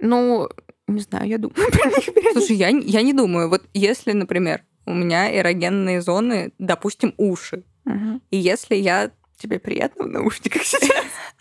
Ну, 0.00 0.48
не 0.88 1.00
знаю, 1.00 1.28
я 1.28 1.38
думаю 1.38 1.54
про 1.72 1.88
них. 1.88 2.32
Слушай, 2.32 2.56
я, 2.56 2.68
я 2.68 3.02
не 3.02 3.12
думаю. 3.12 3.48
Вот 3.48 3.62
если, 3.72 4.12
например, 4.12 4.64
у 4.84 4.94
меня 4.94 5.36
эрогенные 5.36 6.00
зоны, 6.00 6.52
допустим, 6.58 7.14
уши, 7.16 7.64
угу. 7.84 8.20
и 8.30 8.36
если 8.36 8.74
я... 8.74 9.12
Тебе 9.38 9.58
приятно 9.58 10.06
в 10.06 10.08
наушниках 10.08 10.62
сейчас? 10.62 11.04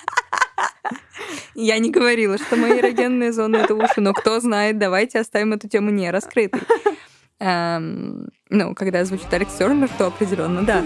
Я 1.55 1.79
не 1.79 1.89
говорила, 1.89 2.37
что 2.37 2.57
мои 2.57 2.79
эрогенные 2.79 3.31
зоны 3.31 3.57
это 3.57 3.75
уши, 3.75 4.01
но 4.01 4.13
кто 4.13 4.39
знает, 4.41 4.77
давайте 4.77 5.19
оставим 5.19 5.53
эту 5.53 5.69
тему 5.69 5.89
не 5.89 6.11
раскрытой. 6.11 6.61
Эм, 7.39 8.29
ну, 8.49 8.75
когда 8.75 9.03
звучит 9.05 9.33
Алекс 9.33 9.53
Тернер, 9.55 9.89
то 9.97 10.07
определенно 10.07 10.63
да. 10.63 10.83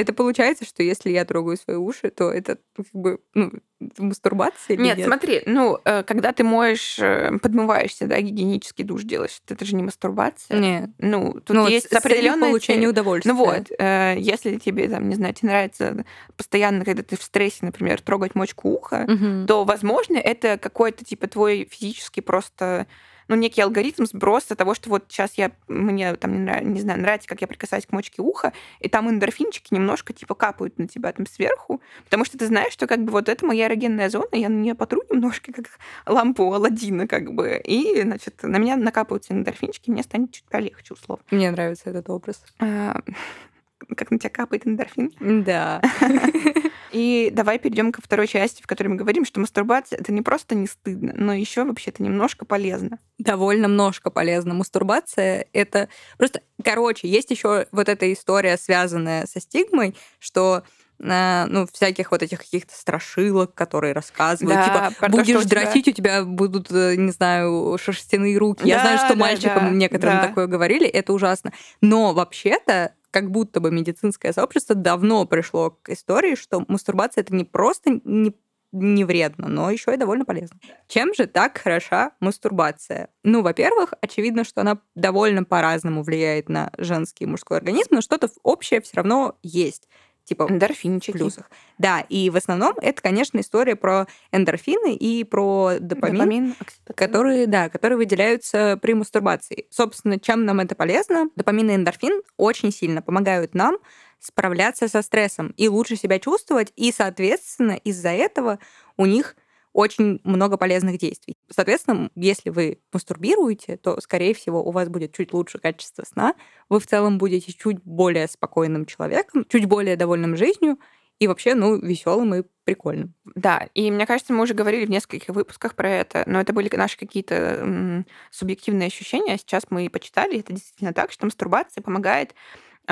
Это 0.00 0.14
получается, 0.14 0.64
что 0.64 0.82
если 0.82 1.10
я 1.10 1.26
трогаю 1.26 1.58
свои 1.58 1.76
уши, 1.76 2.10
то 2.10 2.30
это 2.30 2.58
как 2.74 2.86
бы 2.92 3.20
ну, 3.34 3.52
мастурбация? 3.98 4.78
Нет, 4.78 4.96
нет, 4.96 5.06
смотри, 5.06 5.42
ну, 5.44 5.78
э, 5.84 6.02
когда 6.04 6.32
ты 6.32 6.42
моешь, 6.42 6.98
э, 6.98 7.38
подмываешься, 7.38 8.06
да, 8.06 8.18
гигиенический 8.18 8.82
душ 8.82 9.02
делаешь, 9.02 9.42
это 9.46 9.64
же 9.66 9.76
не 9.76 9.82
мастурбация. 9.82 10.58
Нет. 10.58 10.90
Ну, 10.98 11.34
тут 11.44 11.50
ну, 11.50 11.68
есть 11.68 11.92
определенное 11.92 12.48
получение 12.48 12.88
удовольствия. 12.88 13.32
Ну 13.32 13.38
вот, 13.38 13.70
э, 13.78 14.16
если 14.18 14.56
тебе, 14.56 14.88
там, 14.88 15.06
не 15.06 15.16
знаю, 15.16 15.34
тебе 15.34 15.50
нравится 15.50 16.04
постоянно, 16.36 16.84
когда 16.84 17.02
ты 17.02 17.18
в 17.18 17.22
стрессе, 17.22 17.58
например, 17.60 18.00
трогать 18.00 18.34
мочку 18.34 18.70
уха, 18.70 19.06
угу. 19.06 19.46
то, 19.46 19.64
возможно, 19.64 20.16
это 20.16 20.56
какой-то, 20.56 21.04
типа, 21.04 21.26
твой 21.26 21.68
физический 21.70 22.22
просто 22.22 22.86
ну, 23.30 23.36
некий 23.36 23.60
алгоритм 23.60 24.06
сброса 24.06 24.56
того, 24.56 24.74
что 24.74 24.90
вот 24.90 25.04
сейчас 25.08 25.34
я, 25.34 25.52
мне 25.68 26.16
там, 26.16 26.32
не, 26.32 26.38
нравится, 26.40 26.68
не 26.68 26.80
знаю, 26.80 27.00
нравится, 27.00 27.28
как 27.28 27.40
я 27.40 27.46
прикасаюсь 27.46 27.86
к 27.86 27.92
мочке 27.92 28.20
уха, 28.20 28.52
и 28.80 28.88
там 28.88 29.08
эндорфинчики 29.08 29.72
немножко 29.72 30.12
типа 30.12 30.34
капают 30.34 30.78
на 30.78 30.88
тебя 30.88 31.12
там 31.12 31.26
сверху, 31.26 31.80
потому 32.04 32.24
что 32.24 32.36
ты 32.36 32.46
знаешь, 32.46 32.72
что 32.72 32.88
как 32.88 33.04
бы 33.04 33.12
вот 33.12 33.28
это 33.28 33.46
моя 33.46 33.66
эрогенная 33.66 34.10
зона, 34.10 34.30
я 34.32 34.48
на 34.48 34.58
нее 34.60 34.74
потру 34.74 35.02
немножко, 35.08 35.52
как 35.52 35.66
лампу 36.06 36.52
Алладина, 36.52 37.06
как 37.06 37.32
бы, 37.32 37.62
и, 37.64 38.02
значит, 38.02 38.42
на 38.42 38.56
меня 38.58 38.74
накапываются 38.74 39.32
эндорфинчики, 39.32 39.90
мне 39.90 40.02
станет 40.02 40.32
чуть 40.32 40.46
полегче, 40.46 40.94
условно. 40.94 41.24
Мне 41.30 41.52
нравится 41.52 41.90
этот 41.90 42.10
образ. 42.10 42.42
А, 42.58 43.00
как 43.96 44.10
на 44.10 44.18
тебя 44.18 44.30
капает 44.30 44.66
эндорфин. 44.66 45.12
Да. 45.20 45.80
И 46.92 47.30
давай 47.32 47.58
перейдем 47.58 47.92
ко 47.92 48.02
второй 48.02 48.26
части, 48.26 48.62
в 48.62 48.66
которой 48.66 48.88
мы 48.88 48.96
говорим, 48.96 49.24
что 49.24 49.40
мастурбация 49.40 49.98
это 49.98 50.12
не 50.12 50.22
просто 50.22 50.54
не 50.54 50.66
стыдно, 50.66 51.12
но 51.16 51.32
еще 51.32 51.64
вообще-то 51.64 52.02
немножко 52.02 52.44
полезно. 52.44 52.98
Довольно 53.18 53.66
немножко 53.66 54.10
полезно. 54.10 54.54
Мастурбация 54.54 55.46
это 55.52 55.88
просто, 56.18 56.42
короче, 56.62 57.08
есть 57.08 57.30
еще 57.30 57.66
вот 57.72 57.88
эта 57.88 58.12
история, 58.12 58.56
связанная 58.56 59.26
со 59.26 59.40
стигмой, 59.40 59.94
что 60.18 60.64
э, 60.98 61.44
ну, 61.46 61.66
всяких 61.72 62.10
вот 62.10 62.22
этих 62.22 62.38
каких-то 62.38 62.74
страшилок, 62.74 63.54
которые 63.54 63.92
рассказывают, 63.92 64.56
да, 64.56 64.90
типа, 64.90 65.08
будешь 65.08 65.42
то, 65.42 65.48
дрочить, 65.48 65.84
тебя... 65.84 65.92
у 65.92 65.94
тебя 65.94 66.24
будут, 66.24 66.70
э, 66.70 66.96
не 66.96 67.12
знаю, 67.12 67.78
шерстяные 67.82 68.36
руки. 68.36 68.62
Да, 68.62 68.68
Я 68.68 68.80
знаю, 68.80 68.98
что 68.98 69.08
да, 69.10 69.14
мальчикам 69.14 69.64
да, 69.64 69.70
некоторым 69.70 70.16
да. 70.16 70.28
такое 70.28 70.46
говорили, 70.46 70.86
это 70.86 71.12
ужасно. 71.12 71.52
Но 71.80 72.12
вообще-то 72.12 72.94
как 73.10 73.30
будто 73.30 73.60
бы 73.60 73.70
медицинское 73.70 74.32
сообщество 74.32 74.74
давно 74.74 75.26
пришло 75.26 75.70
к 75.70 75.90
истории, 75.90 76.34
что 76.34 76.64
мастурбация 76.68 77.22
это 77.22 77.34
не 77.34 77.44
просто 77.44 78.00
не 78.04 78.34
не 78.72 79.04
вредно, 79.04 79.48
но 79.48 79.68
еще 79.70 79.92
и 79.94 79.96
довольно 79.96 80.24
полезно. 80.24 80.56
Чем 80.86 81.12
же 81.12 81.26
так 81.26 81.58
хороша 81.58 82.12
мастурбация? 82.20 83.08
Ну, 83.24 83.42
во-первых, 83.42 83.94
очевидно, 84.00 84.44
что 84.44 84.60
она 84.60 84.80
довольно 84.94 85.42
по-разному 85.42 86.04
влияет 86.04 86.48
на 86.48 86.70
женский 86.78 87.24
и 87.24 87.26
мужской 87.26 87.58
организм, 87.58 87.88
но 87.90 88.00
что-то 88.00 88.28
общее 88.44 88.80
все 88.80 88.98
равно 88.98 89.36
есть 89.42 89.88
типа 90.24 90.46
эндорфинчики. 90.48 91.16
плюсах. 91.16 91.50
Да, 91.78 92.00
и 92.00 92.30
в 92.30 92.36
основном 92.36 92.74
это, 92.80 93.02
конечно, 93.02 93.40
история 93.40 93.76
про 93.76 94.06
эндорфины 94.32 94.94
и 94.94 95.24
про 95.24 95.74
допамин, 95.80 96.18
допамин 96.18 96.54
которые, 96.94 97.46
да, 97.46 97.68
которые 97.68 97.96
выделяются 97.98 98.78
при 98.80 98.94
мастурбации. 98.94 99.66
Собственно, 99.70 100.18
чем 100.18 100.44
нам 100.44 100.60
это 100.60 100.74
полезно? 100.74 101.30
Допамин 101.36 101.70
и 101.70 101.74
эндорфин 101.74 102.22
очень 102.36 102.72
сильно 102.72 103.02
помогают 103.02 103.54
нам 103.54 103.78
справляться 104.18 104.86
со 104.88 105.02
стрессом 105.02 105.54
и 105.56 105.68
лучше 105.68 105.96
себя 105.96 106.18
чувствовать, 106.18 106.72
и, 106.76 106.92
соответственно, 106.92 107.72
из-за 107.72 108.10
этого 108.10 108.58
у 108.96 109.06
них 109.06 109.34
очень 109.72 110.20
много 110.24 110.56
полезных 110.56 110.98
действий. 110.98 111.36
Соответственно, 111.50 112.10
если 112.14 112.50
вы 112.50 112.80
мастурбируете, 112.92 113.76
то, 113.76 114.00
скорее 114.00 114.34
всего, 114.34 114.62
у 114.62 114.72
вас 114.72 114.88
будет 114.88 115.14
чуть 115.14 115.32
лучше 115.32 115.58
качество 115.58 116.04
сна, 116.04 116.34
вы 116.68 116.80
в 116.80 116.86
целом 116.86 117.18
будете 117.18 117.52
чуть 117.52 117.82
более 117.84 118.26
спокойным 118.28 118.86
человеком, 118.86 119.44
чуть 119.48 119.66
более 119.66 119.96
довольным 119.96 120.36
жизнью 120.36 120.78
и 121.18 121.26
вообще, 121.28 121.54
ну, 121.54 121.76
веселым 121.76 122.34
и 122.34 122.42
прикольным. 122.64 123.14
Да, 123.34 123.68
и 123.74 123.90
мне 123.90 124.06
кажется, 124.06 124.32
мы 124.32 124.42
уже 124.42 124.54
говорили 124.54 124.86
в 124.86 124.90
нескольких 124.90 125.28
выпусках 125.28 125.76
про 125.76 125.90
это, 125.90 126.22
но 126.26 126.40
это 126.40 126.52
были 126.52 126.74
наши 126.74 126.96
какие-то 126.98 128.04
субъективные 128.30 128.86
ощущения, 128.86 129.34
а 129.34 129.38
сейчас 129.38 129.64
мы 129.70 129.88
почитали, 129.90 130.40
это 130.40 130.52
действительно 130.54 130.94
так, 130.94 131.12
что 131.12 131.26
мастурбация 131.26 131.82
помогает 131.82 132.34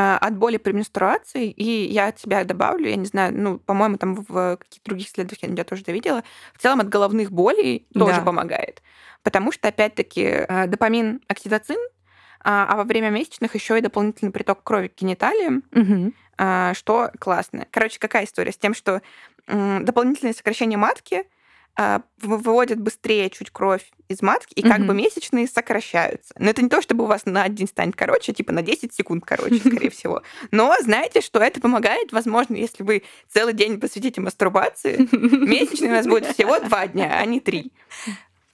от 0.00 0.36
боли 0.36 0.58
при 0.58 0.72
менструации, 0.72 1.50
и 1.50 1.92
я 1.92 2.06
от 2.08 2.20
себя 2.20 2.44
добавлю, 2.44 2.88
я 2.88 2.96
не 2.96 3.06
знаю, 3.06 3.32
ну, 3.36 3.58
по-моему, 3.58 3.96
там 3.96 4.14
в 4.14 4.56
каких-то 4.56 4.90
других 4.90 5.08
исследованиях 5.08 5.58
я 5.58 5.64
тоже 5.64 5.82
это 5.82 5.92
видела, 5.92 6.22
в 6.54 6.62
целом 6.62 6.80
от 6.80 6.88
головных 6.88 7.32
болей 7.32 7.86
да. 7.90 8.00
тоже 8.06 8.20
помогает. 8.20 8.82
Потому 9.22 9.50
что, 9.50 9.68
опять-таки, 9.68 10.22
э, 10.22 10.66
допамин, 10.68 11.20
окситоцин, 11.26 11.78
а, 12.40 12.66
а 12.70 12.76
во 12.76 12.84
время 12.84 13.10
месячных 13.10 13.54
еще 13.56 13.76
и 13.78 13.80
дополнительный 13.80 14.30
приток 14.30 14.62
крови 14.62 14.88
к 14.88 15.00
гениталиям, 15.00 15.64
угу. 15.72 16.12
что 16.74 17.10
классно. 17.18 17.66
Короче, 17.72 17.98
какая 17.98 18.24
история 18.24 18.52
с 18.52 18.56
тем, 18.56 18.74
что 18.74 19.02
дополнительное 19.48 20.32
сокращение 20.32 20.78
матки— 20.78 21.24
а, 21.32 21.36
выводят 22.20 22.80
быстрее 22.80 23.30
чуть 23.30 23.50
кровь 23.50 23.88
из 24.08 24.20
матки, 24.20 24.52
и 24.54 24.62
как 24.62 24.80
mm-hmm. 24.80 24.86
бы 24.86 24.94
месячные 24.94 25.46
сокращаются. 25.46 26.34
Но 26.38 26.50
это 26.50 26.60
не 26.60 26.68
то, 26.68 26.82
чтобы 26.82 27.04
у 27.04 27.06
вас 27.06 27.24
на 27.24 27.44
один 27.44 27.68
станет 27.68 27.94
короче, 27.94 28.32
типа 28.32 28.52
на 28.52 28.62
10 28.62 28.92
секунд 28.92 29.24
короче, 29.24 29.58
скорее 29.58 29.90
всего. 29.90 30.22
Но 30.50 30.74
знаете, 30.80 31.20
что 31.20 31.38
это 31.38 31.60
помогает, 31.60 32.10
возможно, 32.10 32.56
если 32.56 32.82
вы 32.82 33.04
целый 33.28 33.54
день 33.54 33.78
посвятите 33.78 34.20
мастурбации, 34.20 35.08
месячные 35.12 35.90
у 35.90 35.94
нас 35.94 36.06
будет 36.06 36.26
всего 36.26 36.58
два 36.58 36.88
дня, 36.88 37.16
а 37.16 37.24
не 37.24 37.38
три. 37.38 37.72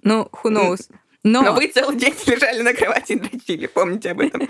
Ну, 0.03 0.29
who 0.43 0.51
knows. 0.51 0.91
Но... 1.23 1.41
Но 1.41 1.55
вы 1.55 1.69
целый 1.69 1.97
день 1.97 2.15
лежали 2.27 2.61
на 2.61 2.75
кровати 2.75 3.13
и 3.13 3.19
дрочили, 3.19 3.67
помните 3.67 4.11
об 4.11 4.21
этом. 4.21 4.47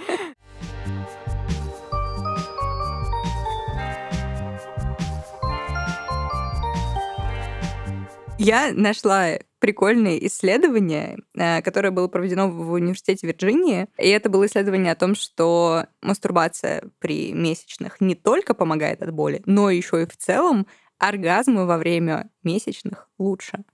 Я 8.44 8.72
нашла 8.74 9.38
прикольное 9.58 10.18
исследование, 10.18 11.18
э, 11.34 11.62
которое 11.62 11.90
было 11.90 12.08
проведено 12.08 12.50
в 12.50 12.72
университете 12.72 13.26
Вирджинии. 13.26 13.88
И 13.96 14.08
это 14.08 14.28
было 14.28 14.44
исследование 14.44 14.92
о 14.92 14.96
том, 14.96 15.14
что 15.14 15.86
мастурбация 16.02 16.84
при 16.98 17.32
месячных 17.32 18.02
не 18.02 18.14
только 18.14 18.52
помогает 18.52 19.02
от 19.02 19.14
боли, 19.14 19.42
но 19.46 19.70
еще 19.70 20.02
и 20.02 20.06
в 20.06 20.14
целом 20.18 20.66
оргазмы 20.98 21.64
во 21.64 21.78
время 21.78 22.28
месячных 22.42 23.08
лучше. 23.18 23.64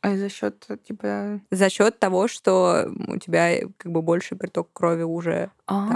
А 0.00 0.16
за 0.16 0.30
счет 0.30 0.66
типа. 0.84 1.42
За 1.50 1.68
счет 1.68 1.98
того, 1.98 2.28
что 2.28 2.90
у 3.06 3.18
тебя 3.18 3.60
как 3.76 3.92
бы 3.92 4.00
больше 4.00 4.34
приток 4.34 4.72
крови 4.72 5.02
уже. 5.02 5.50
А, 5.66 5.92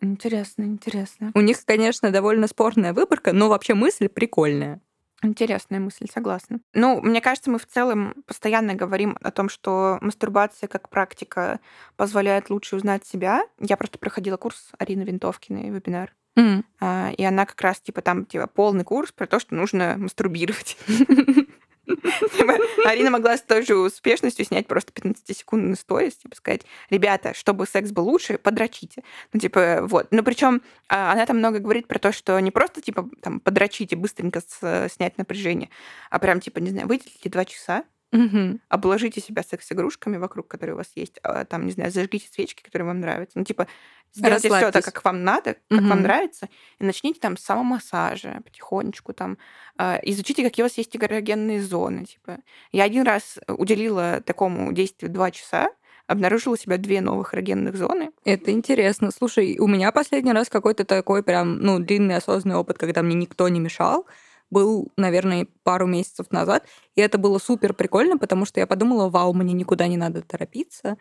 интересно, 0.00 0.64
интересно. 0.64 1.30
У 1.34 1.40
них, 1.40 1.64
конечно, 1.64 2.10
довольно 2.10 2.48
спорная 2.48 2.92
выборка, 2.92 3.32
но 3.32 3.48
вообще 3.48 3.74
мысль 3.74 4.08
прикольная. 4.08 4.80
Интересная 5.22 5.78
мысль, 5.78 6.08
согласна. 6.12 6.60
Ну, 6.74 7.00
мне 7.00 7.20
кажется, 7.20 7.50
мы 7.50 7.58
в 7.58 7.66
целом 7.66 8.14
постоянно 8.26 8.74
говорим 8.74 9.16
о 9.22 9.30
том, 9.30 9.48
что 9.48 9.98
мастурбация 10.00 10.66
как 10.66 10.88
практика 10.88 11.60
позволяет 11.96 12.50
лучше 12.50 12.76
узнать 12.76 13.06
себя. 13.06 13.42
Я 13.60 13.76
просто 13.76 13.98
проходила 13.98 14.36
курс 14.36 14.72
Арины 14.78 15.02
Винтовкиной, 15.02 15.70
вебинар. 15.70 16.12
Mm. 16.36 17.14
И 17.16 17.24
она 17.24 17.46
как 17.46 17.60
раз, 17.60 17.80
типа, 17.80 18.00
там, 18.00 18.24
типа, 18.24 18.46
полный 18.46 18.84
курс 18.84 19.12
про 19.12 19.26
то, 19.26 19.38
что 19.38 19.54
нужно 19.54 19.96
мастурбировать. 19.98 20.76
Типа, 21.86 22.56
Арина 22.84 23.10
могла 23.10 23.36
с 23.36 23.42
той 23.42 23.64
же 23.64 23.76
успешностью 23.76 24.44
снять 24.44 24.66
просто 24.66 24.92
15-секундный 24.92 25.76
сторис, 25.76 26.14
типа 26.16 26.36
сказать, 26.36 26.62
ребята, 26.90 27.34
чтобы 27.34 27.66
секс 27.66 27.90
был 27.90 28.08
лучше, 28.08 28.38
подрочите. 28.38 29.02
Ну, 29.32 29.40
типа, 29.40 29.80
вот. 29.82 30.08
Но 30.10 30.22
причем 30.22 30.62
а, 30.88 31.12
она 31.12 31.26
там 31.26 31.38
много 31.38 31.58
говорит 31.58 31.88
про 31.88 31.98
то, 31.98 32.12
что 32.12 32.38
не 32.40 32.50
просто, 32.50 32.80
типа, 32.80 33.08
там, 33.20 33.40
подрочите, 33.40 33.96
быстренько 33.96 34.40
снять 34.88 35.18
напряжение, 35.18 35.70
а 36.10 36.18
прям, 36.18 36.40
типа, 36.40 36.58
не 36.58 36.70
знаю, 36.70 36.86
выделите 36.86 37.28
два 37.28 37.44
часа, 37.44 37.84
Угу. 38.12 38.60
Обложите 38.68 39.20
себя 39.20 39.42
секс-игрушками 39.42 40.18
вокруг, 40.18 40.46
которые 40.46 40.74
у 40.74 40.78
вас 40.78 40.90
есть. 40.94 41.18
А, 41.22 41.44
там, 41.44 41.64
не 41.64 41.72
знаю, 41.72 41.90
зажгите 41.90 42.28
свечки, 42.28 42.62
которые 42.62 42.86
вам 42.86 43.00
нравятся. 43.00 43.38
Ну, 43.38 43.44
типа, 43.44 43.66
сделайте 44.12 44.48
все 44.50 44.70
так, 44.70 44.84
как 44.84 45.02
вам 45.04 45.24
надо, 45.24 45.56
как 45.68 45.80
угу. 45.80 45.88
вам 45.88 46.02
нравится, 46.02 46.48
и 46.78 46.84
начните 46.84 47.20
там 47.20 47.36
с 47.36 47.42
самомассажа 47.42 48.42
потихонечку 48.44 49.14
там. 49.14 49.38
Э, 49.78 49.98
изучите, 50.02 50.42
какие 50.42 50.62
у 50.62 50.66
вас 50.66 50.76
есть 50.76 50.94
эрогенные 50.94 51.62
зоны. 51.62 52.04
Типа. 52.04 52.38
Я 52.70 52.84
один 52.84 53.04
раз 53.04 53.38
уделила 53.48 54.20
такому 54.20 54.72
действию 54.72 55.10
два 55.10 55.30
часа, 55.30 55.70
обнаружила 56.06 56.54
у 56.54 56.56
себя 56.56 56.76
две 56.76 57.00
новых 57.00 57.32
эрогенных 57.34 57.76
зоны. 57.76 58.10
Это 58.24 58.50
интересно. 58.50 59.10
Слушай, 59.10 59.58
у 59.58 59.66
меня 59.66 59.90
последний 59.90 60.32
раз 60.32 60.50
какой-то 60.50 60.84
такой 60.84 61.22
прям, 61.22 61.58
ну, 61.60 61.78
длинный 61.78 62.16
осознанный 62.16 62.56
опыт, 62.56 62.76
когда 62.76 63.02
мне 63.02 63.14
никто 63.14 63.48
не 63.48 63.60
мешал 63.60 64.06
был, 64.52 64.88
наверное, 64.96 65.46
пару 65.64 65.86
месяцев 65.86 66.26
назад. 66.30 66.66
И 66.94 67.00
это 67.00 67.18
было 67.18 67.38
супер 67.38 67.72
прикольно, 67.74 68.18
потому 68.18 68.44
что 68.44 68.60
я 68.60 68.66
подумала, 68.66 69.08
вау, 69.08 69.32
мне 69.32 69.54
никуда 69.54 69.88
не 69.88 69.96
надо 69.96 70.22
торопиться. 70.22 70.98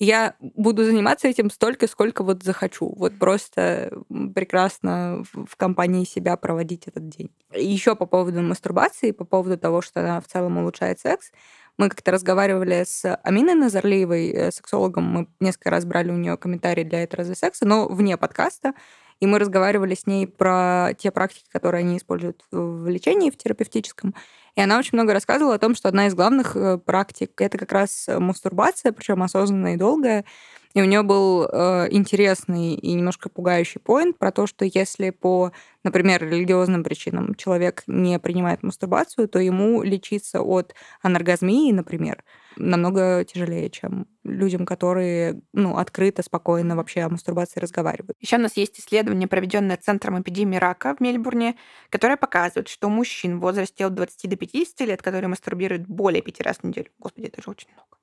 Я 0.00 0.34
буду 0.40 0.84
заниматься 0.84 1.28
этим 1.28 1.50
столько, 1.50 1.86
сколько 1.86 2.24
вот 2.24 2.42
захочу. 2.42 2.92
Вот 2.96 3.16
просто 3.18 3.92
прекрасно 4.34 5.22
в 5.32 5.56
компании 5.56 6.04
себя 6.04 6.36
проводить 6.36 6.88
этот 6.88 7.08
день. 7.08 7.30
Еще 7.52 7.94
по 7.94 8.06
поводу 8.06 8.42
мастурбации, 8.42 9.12
по 9.12 9.24
поводу 9.24 9.56
того, 9.56 9.82
что 9.82 10.00
она 10.00 10.20
в 10.20 10.26
целом 10.26 10.58
улучшает 10.58 10.98
секс. 10.98 11.30
Мы 11.76 11.88
как-то 11.88 12.10
разговаривали 12.10 12.84
с 12.86 13.14
Аминой 13.22 13.54
Назарлеевой, 13.54 14.30
э, 14.30 14.50
сексологом. 14.50 15.04
Мы 15.04 15.28
несколько 15.40 15.70
раз 15.70 15.84
брали 15.84 16.10
у 16.10 16.16
нее 16.16 16.36
комментарии 16.36 16.84
для 16.84 17.02
этого 17.02 17.22
секса, 17.34 17.66
но 17.66 17.86
вне 17.88 18.16
подкаста. 18.16 18.74
И 19.20 19.26
мы 19.26 19.38
разговаривали 19.38 19.94
с 19.94 20.06
ней 20.06 20.26
про 20.26 20.92
те 20.98 21.10
практики, 21.10 21.46
которые 21.52 21.80
они 21.80 21.98
используют 21.98 22.44
в 22.50 22.88
лечении, 22.88 23.30
в 23.30 23.36
терапевтическом. 23.36 24.14
И 24.56 24.60
она 24.60 24.78
очень 24.78 24.90
много 24.92 25.12
рассказывала 25.12 25.54
о 25.54 25.58
том, 25.58 25.74
что 25.74 25.88
одна 25.88 26.06
из 26.06 26.14
главных 26.14 26.56
э, 26.56 26.78
практик— 26.78 27.32
это 27.40 27.58
как 27.58 27.72
раз 27.72 28.06
мастурбация, 28.08 28.92
причем 28.92 29.22
осознанная 29.22 29.74
и 29.74 29.78
долгая. 29.78 30.24
И 30.74 30.82
у 30.82 30.86
нее 30.86 31.02
был 31.04 31.44
э, 31.44 31.86
интересный 31.92 32.74
и 32.74 32.94
немножко 32.94 33.28
пугающий 33.28 33.80
поинт 33.80 34.18
про 34.18 34.32
то, 34.32 34.48
что 34.48 34.64
если 34.64 35.10
по, 35.10 35.52
например, 35.84 36.24
религиозным 36.24 36.82
причинам 36.82 37.36
человек 37.36 37.84
не 37.86 38.18
принимает 38.18 38.64
мастурбацию, 38.64 39.28
то 39.28 39.38
ему 39.38 39.84
лечиться 39.84 40.42
от 40.42 40.74
аноргазмии, 41.00 41.70
например, 41.70 42.24
намного 42.56 43.24
тяжелее, 43.24 43.70
чем 43.70 44.08
людям, 44.24 44.66
которые 44.66 45.40
ну, 45.52 45.76
открыто, 45.76 46.24
спокойно 46.24 46.74
вообще 46.74 47.02
о 47.02 47.08
мастурбации 47.08 47.60
разговаривают. 47.60 48.16
Еще 48.20 48.36
у 48.36 48.40
нас 48.40 48.56
есть 48.56 48.80
исследование, 48.80 49.28
проведенное 49.28 49.76
Центром 49.76 50.20
эпидемии 50.20 50.56
рака 50.56 50.96
в 50.96 51.00
Мельбурне, 51.00 51.54
которое 51.88 52.16
показывает, 52.16 52.66
что 52.66 52.88
мужчин 52.88 53.38
в 53.38 53.42
возрасте 53.42 53.86
от 53.86 53.94
20 53.94 54.28
до 54.28 54.36
50 54.36 54.80
лет, 54.88 55.02
которые 55.02 55.28
мастурбируют 55.28 55.86
более 55.86 56.20
пяти 56.22 56.42
раз 56.42 56.58
в 56.58 56.64
неделю, 56.64 56.90
господи, 56.98 57.26
это 57.26 57.40
же 57.42 57.50
очень 57.50 57.68
много, 57.74 57.96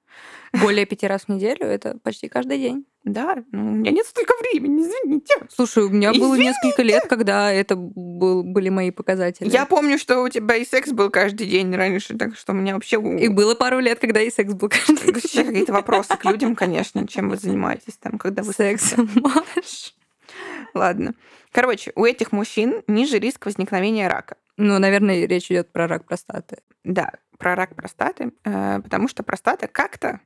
более 0.53 0.85
пяти 0.85 1.07
раз 1.07 1.23
в 1.23 1.29
неделю 1.29 1.65
это 1.65 1.97
почти 2.03 2.27
каждый 2.27 2.57
день. 2.57 2.85
Да, 3.03 3.37
ну, 3.51 3.71
у 3.71 3.75
меня 3.75 3.91
нет 3.91 4.05
столько 4.05 4.33
времени, 4.41 4.83
извините. 4.83 5.33
Слушай, 5.49 5.85
у 5.85 5.89
меня 5.89 6.11
извините. 6.11 6.27
было 6.27 6.35
несколько 6.35 6.83
лет, 6.83 7.05
когда 7.07 7.51
это 7.51 7.75
был, 7.75 8.43
были 8.43 8.69
мои 8.69 8.91
показатели. 8.91 9.49
Я 9.49 9.65
помню, 9.65 9.97
что 9.97 10.21
у 10.21 10.29
тебя 10.29 10.55
и 10.55 10.65
секс 10.65 10.91
был 10.91 11.09
каждый 11.09 11.47
день 11.47 11.73
раньше, 11.73 12.15
так 12.15 12.35
что 12.35 12.51
у 12.51 12.55
меня 12.55 12.75
вообще... 12.75 12.97
И 13.19 13.27
было 13.27 13.55
пару 13.55 13.79
лет, 13.79 13.99
когда 13.99 14.21
и 14.21 14.29
секс 14.29 14.53
был 14.53 14.69
каждый 14.69 14.97
день. 14.97 15.13
Вообще 15.13 15.43
какие-то 15.43 15.73
вопросы 15.73 16.15
к 16.15 16.25
людям, 16.25 16.55
конечно, 16.55 17.07
чем 17.07 17.29
вы 17.29 17.37
занимаетесь 17.37 17.97
там, 17.97 18.19
когда 18.19 18.43
вы... 18.43 18.53
Сексом, 18.53 19.09
Маш. 19.15 19.95
Ладно. 20.73 21.15
Короче, 21.51 21.91
у 21.95 22.05
этих 22.05 22.31
мужчин 22.31 22.83
ниже 22.87 23.19
риск 23.19 23.45
возникновения 23.45 24.07
рака. 24.07 24.37
Ну, 24.63 24.77
наверное, 24.77 25.25
речь 25.25 25.49
идет 25.49 25.71
про 25.71 25.87
рак 25.87 26.05
простаты. 26.05 26.59
Да, 26.83 27.13
про 27.39 27.55
рак 27.55 27.75
простаты, 27.75 28.31
э, 28.43 28.79
потому 28.79 29.07
что 29.07 29.23
простата 29.23 29.67
как-то 29.67 30.19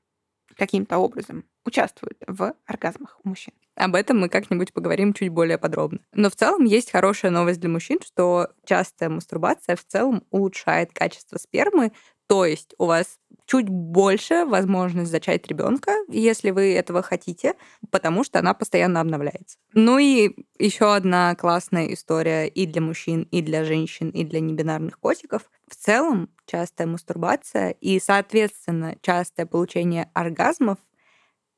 каким-то 0.57 0.97
образом 0.97 1.45
участвует 1.63 2.17
в 2.27 2.53
оргазмах 2.65 3.17
у 3.23 3.29
мужчин. 3.29 3.53
Об 3.75 3.95
этом 3.95 4.19
мы 4.19 4.27
как-нибудь 4.27 4.73
поговорим 4.73 5.13
чуть 5.13 5.29
более 5.29 5.57
подробно. 5.57 5.99
Но 6.13 6.29
в 6.29 6.35
целом 6.35 6.65
есть 6.65 6.91
хорошая 6.91 7.31
новость 7.31 7.61
для 7.61 7.69
мужчин, 7.69 7.99
что 8.05 8.49
частая 8.65 9.07
мастурбация 9.07 9.77
в 9.77 9.85
целом 9.85 10.25
улучшает 10.31 10.91
качество 10.91 11.37
спермы, 11.37 11.93
то 12.27 12.43
есть 12.43 12.75
у 12.77 12.87
вас 12.87 13.17
чуть 13.45 13.69
больше 13.69 14.45
возможность 14.45 15.11
зачать 15.11 15.47
ребенка, 15.47 15.91
если 16.09 16.51
вы 16.51 16.73
этого 16.73 17.01
хотите, 17.01 17.53
потому 17.91 18.23
что 18.23 18.39
она 18.39 18.53
постоянно 18.53 19.01
обновляется. 19.01 19.57
Ну 19.73 19.97
и 19.99 20.31
еще 20.57 20.93
одна 20.95 21.35
классная 21.35 21.93
история 21.93 22.47
и 22.47 22.65
для 22.65 22.81
мужчин, 22.81 23.27
и 23.31 23.41
для 23.41 23.63
женщин, 23.63 24.09
и 24.09 24.23
для 24.23 24.39
небинарных 24.39 24.99
котиков. 24.99 25.49
В 25.69 25.75
целом 25.75 26.29
частая 26.45 26.87
мастурбация 26.87 27.71
и, 27.71 27.99
соответственно, 27.99 28.95
частое 29.01 29.45
получение 29.45 30.09
оргазмов 30.13 30.77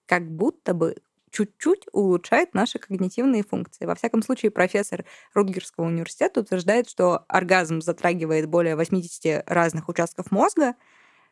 как 0.05 0.29
будто 0.29 0.73
бы 0.73 0.95
чуть-чуть 1.31 1.85
улучшает 1.91 2.53
наши 2.53 2.79
когнитивные 2.79 3.43
функции. 3.43 3.85
Во 3.85 3.95
всяком 3.95 4.21
случае, 4.23 4.49
профессор 4.51 5.05
Рутгерского 5.33 5.85
университета 5.85 6.39
утверждает, 6.41 6.89
что 6.89 7.25
оргазм 7.27 7.81
затрагивает 7.81 8.47
более 8.47 8.75
80 8.75 9.43
разных 9.45 9.89
участков 9.89 10.31
мозга, 10.31 10.75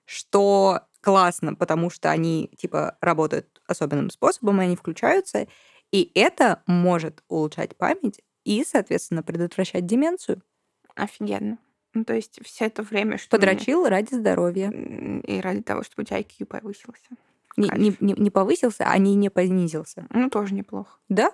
что 0.06 0.82
классно, 1.02 1.54
потому 1.56 1.90
что 1.90 2.10
они 2.10 2.52
типа 2.58 2.98
работают 3.02 3.62
особенным 3.68 4.10
способом, 4.10 4.62
и 4.62 4.66
они 4.66 4.76
включаются, 4.76 5.48
и 5.92 6.12
это 6.16 6.64
может 6.66 7.24
улучшать 7.28 7.76
память 7.76 8.22
и, 8.44 8.64
соответственно, 8.64 9.24
предотвращать 9.24 9.86
деменцию. 9.86 10.42
Офигенно. 10.96 11.58
Ну, 11.94 12.04
то 12.04 12.14
есть 12.14 12.40
все 12.44 12.66
это 12.66 12.84
время, 12.84 13.18
что... 13.18 13.30
Подрочил 13.30 13.82
мне... 13.82 13.90
ради 13.90 14.14
здоровья. 14.14 14.70
И 14.70 15.40
ради 15.40 15.62
того, 15.62 15.84
чтобы 15.84 16.04
у 16.04 16.06
тебя 16.06 16.20
IQ 16.20 16.46
повысился. 16.46 17.10
Не, 17.56 17.70
не, 17.70 17.96
не, 18.02 18.14
не 18.14 18.30
повысился, 18.30 18.84
а 18.86 18.98
не, 18.98 19.16
не 19.16 19.30
понизился. 19.30 20.06
Ну, 20.10 20.30
тоже 20.30 20.54
неплохо. 20.54 21.00
Да? 21.08 21.32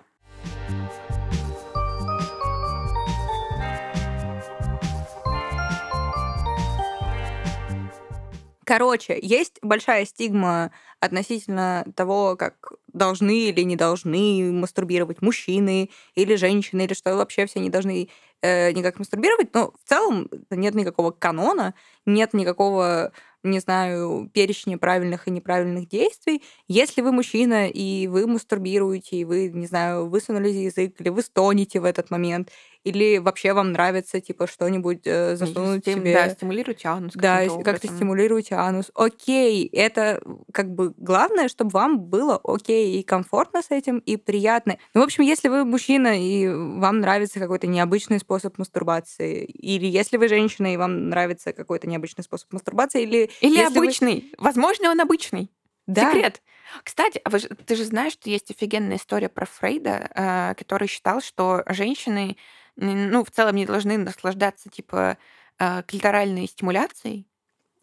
Короче, 8.71 9.19
есть 9.21 9.57
большая 9.61 10.05
стигма 10.05 10.71
относительно 11.01 11.85
того, 11.93 12.37
как 12.37 12.71
должны 12.93 13.49
или 13.49 13.63
не 13.63 13.75
должны 13.75 14.49
мастурбировать 14.53 15.21
мужчины 15.21 15.89
или 16.15 16.35
женщины, 16.35 16.83
или 16.85 16.93
что 16.93 17.17
вообще 17.17 17.47
все 17.47 17.59
не 17.59 17.69
должны 17.69 18.07
э, 18.41 18.71
никак 18.71 18.97
мастурбировать. 18.97 19.53
Но 19.53 19.73
в 19.83 19.89
целом 19.89 20.29
нет 20.49 20.73
никакого 20.73 21.11
канона, 21.11 21.73
нет 22.05 22.33
никакого 22.33 23.11
не 23.43 23.59
знаю, 23.59 24.29
перечня 24.33 24.77
правильных 24.77 25.27
и 25.27 25.31
неправильных 25.31 25.87
действий. 25.87 26.43
Если 26.67 27.01
вы 27.01 27.11
мужчина, 27.11 27.67
и 27.67 28.07
вы 28.07 28.27
мастурбируете, 28.27 29.17
и 29.17 29.25
вы, 29.25 29.49
не 29.49 29.65
знаю, 29.65 30.07
высунули 30.07 30.49
язык, 30.49 31.01
или 31.01 31.09
вы 31.09 31.23
стонете 31.23 31.79
в 31.79 31.85
этот 31.85 32.11
момент, 32.11 32.51
или 32.83 33.17
вообще 33.19 33.53
вам 33.53 33.71
нравится, 33.71 34.19
типа, 34.19 34.47
что-нибудь 34.47 35.01
э, 35.05 35.35
засунуть 35.35 35.81
Стим- 35.81 35.99
себе. 35.99 36.13
Да, 36.13 36.29
стимулируйте 36.29 36.87
анус. 36.87 37.13
Да, 37.15 37.39
как-то 37.45 37.53
образом. 37.55 37.95
стимулируете 37.95 38.55
анус. 38.55 38.91
Окей, 38.95 39.67
это 39.67 40.21
как 40.51 40.73
бы 40.73 40.93
главное, 40.97 41.47
чтобы 41.47 41.71
вам 41.71 41.99
было 41.99 42.39
окей 42.43 42.99
и 42.99 43.03
комфортно 43.03 43.61
с 43.61 43.71
этим, 43.71 43.99
и 43.99 44.17
приятно. 44.17 44.77
Ну, 44.93 45.01
в 45.01 45.03
общем, 45.03 45.23
если 45.23 45.47
вы 45.47 45.63
мужчина, 45.65 46.19
и 46.19 46.47
вам 46.47 46.99
нравится 46.99 47.39
какой-то 47.39 47.67
необычный 47.67 48.19
способ 48.19 48.57
мастурбации, 48.57 49.45
или 49.45 49.85
если 49.85 50.17
вы 50.17 50.27
женщина, 50.27 50.73
и 50.73 50.77
вам 50.77 51.09
нравится 51.09 51.53
какой-то 51.53 51.87
необычный 51.87 52.23
способ 52.23 52.51
мастурбации, 52.53 53.03
или... 53.03 53.29
Или 53.41 53.57
если 53.57 53.77
вы- 53.77 53.85
обычный. 53.85 54.33
Возможно, 54.37 54.89
он 54.91 54.99
обычный. 54.99 55.51
Да. 55.87 56.11
Секрет. 56.11 56.41
Кстати, 56.83 57.19
а 57.23 57.29
ты 57.29 57.75
же 57.75 57.83
знаешь, 57.83 58.13
что 58.13 58.29
есть 58.29 58.49
офигенная 58.49 58.97
история 58.97 59.27
про 59.29 59.45
Фрейда, 59.45 60.09
э, 60.15 60.55
который 60.55 60.87
считал, 60.87 61.21
что 61.21 61.63
женщины, 61.67 62.37
ну, 62.77 63.23
в 63.23 63.31
целом 63.31 63.55
не 63.55 63.65
должны 63.65 63.97
наслаждаться, 63.97 64.69
типа, 64.69 65.17
э, 65.59 65.83
клиторальной 65.83 66.47
стимуляцией, 66.47 67.27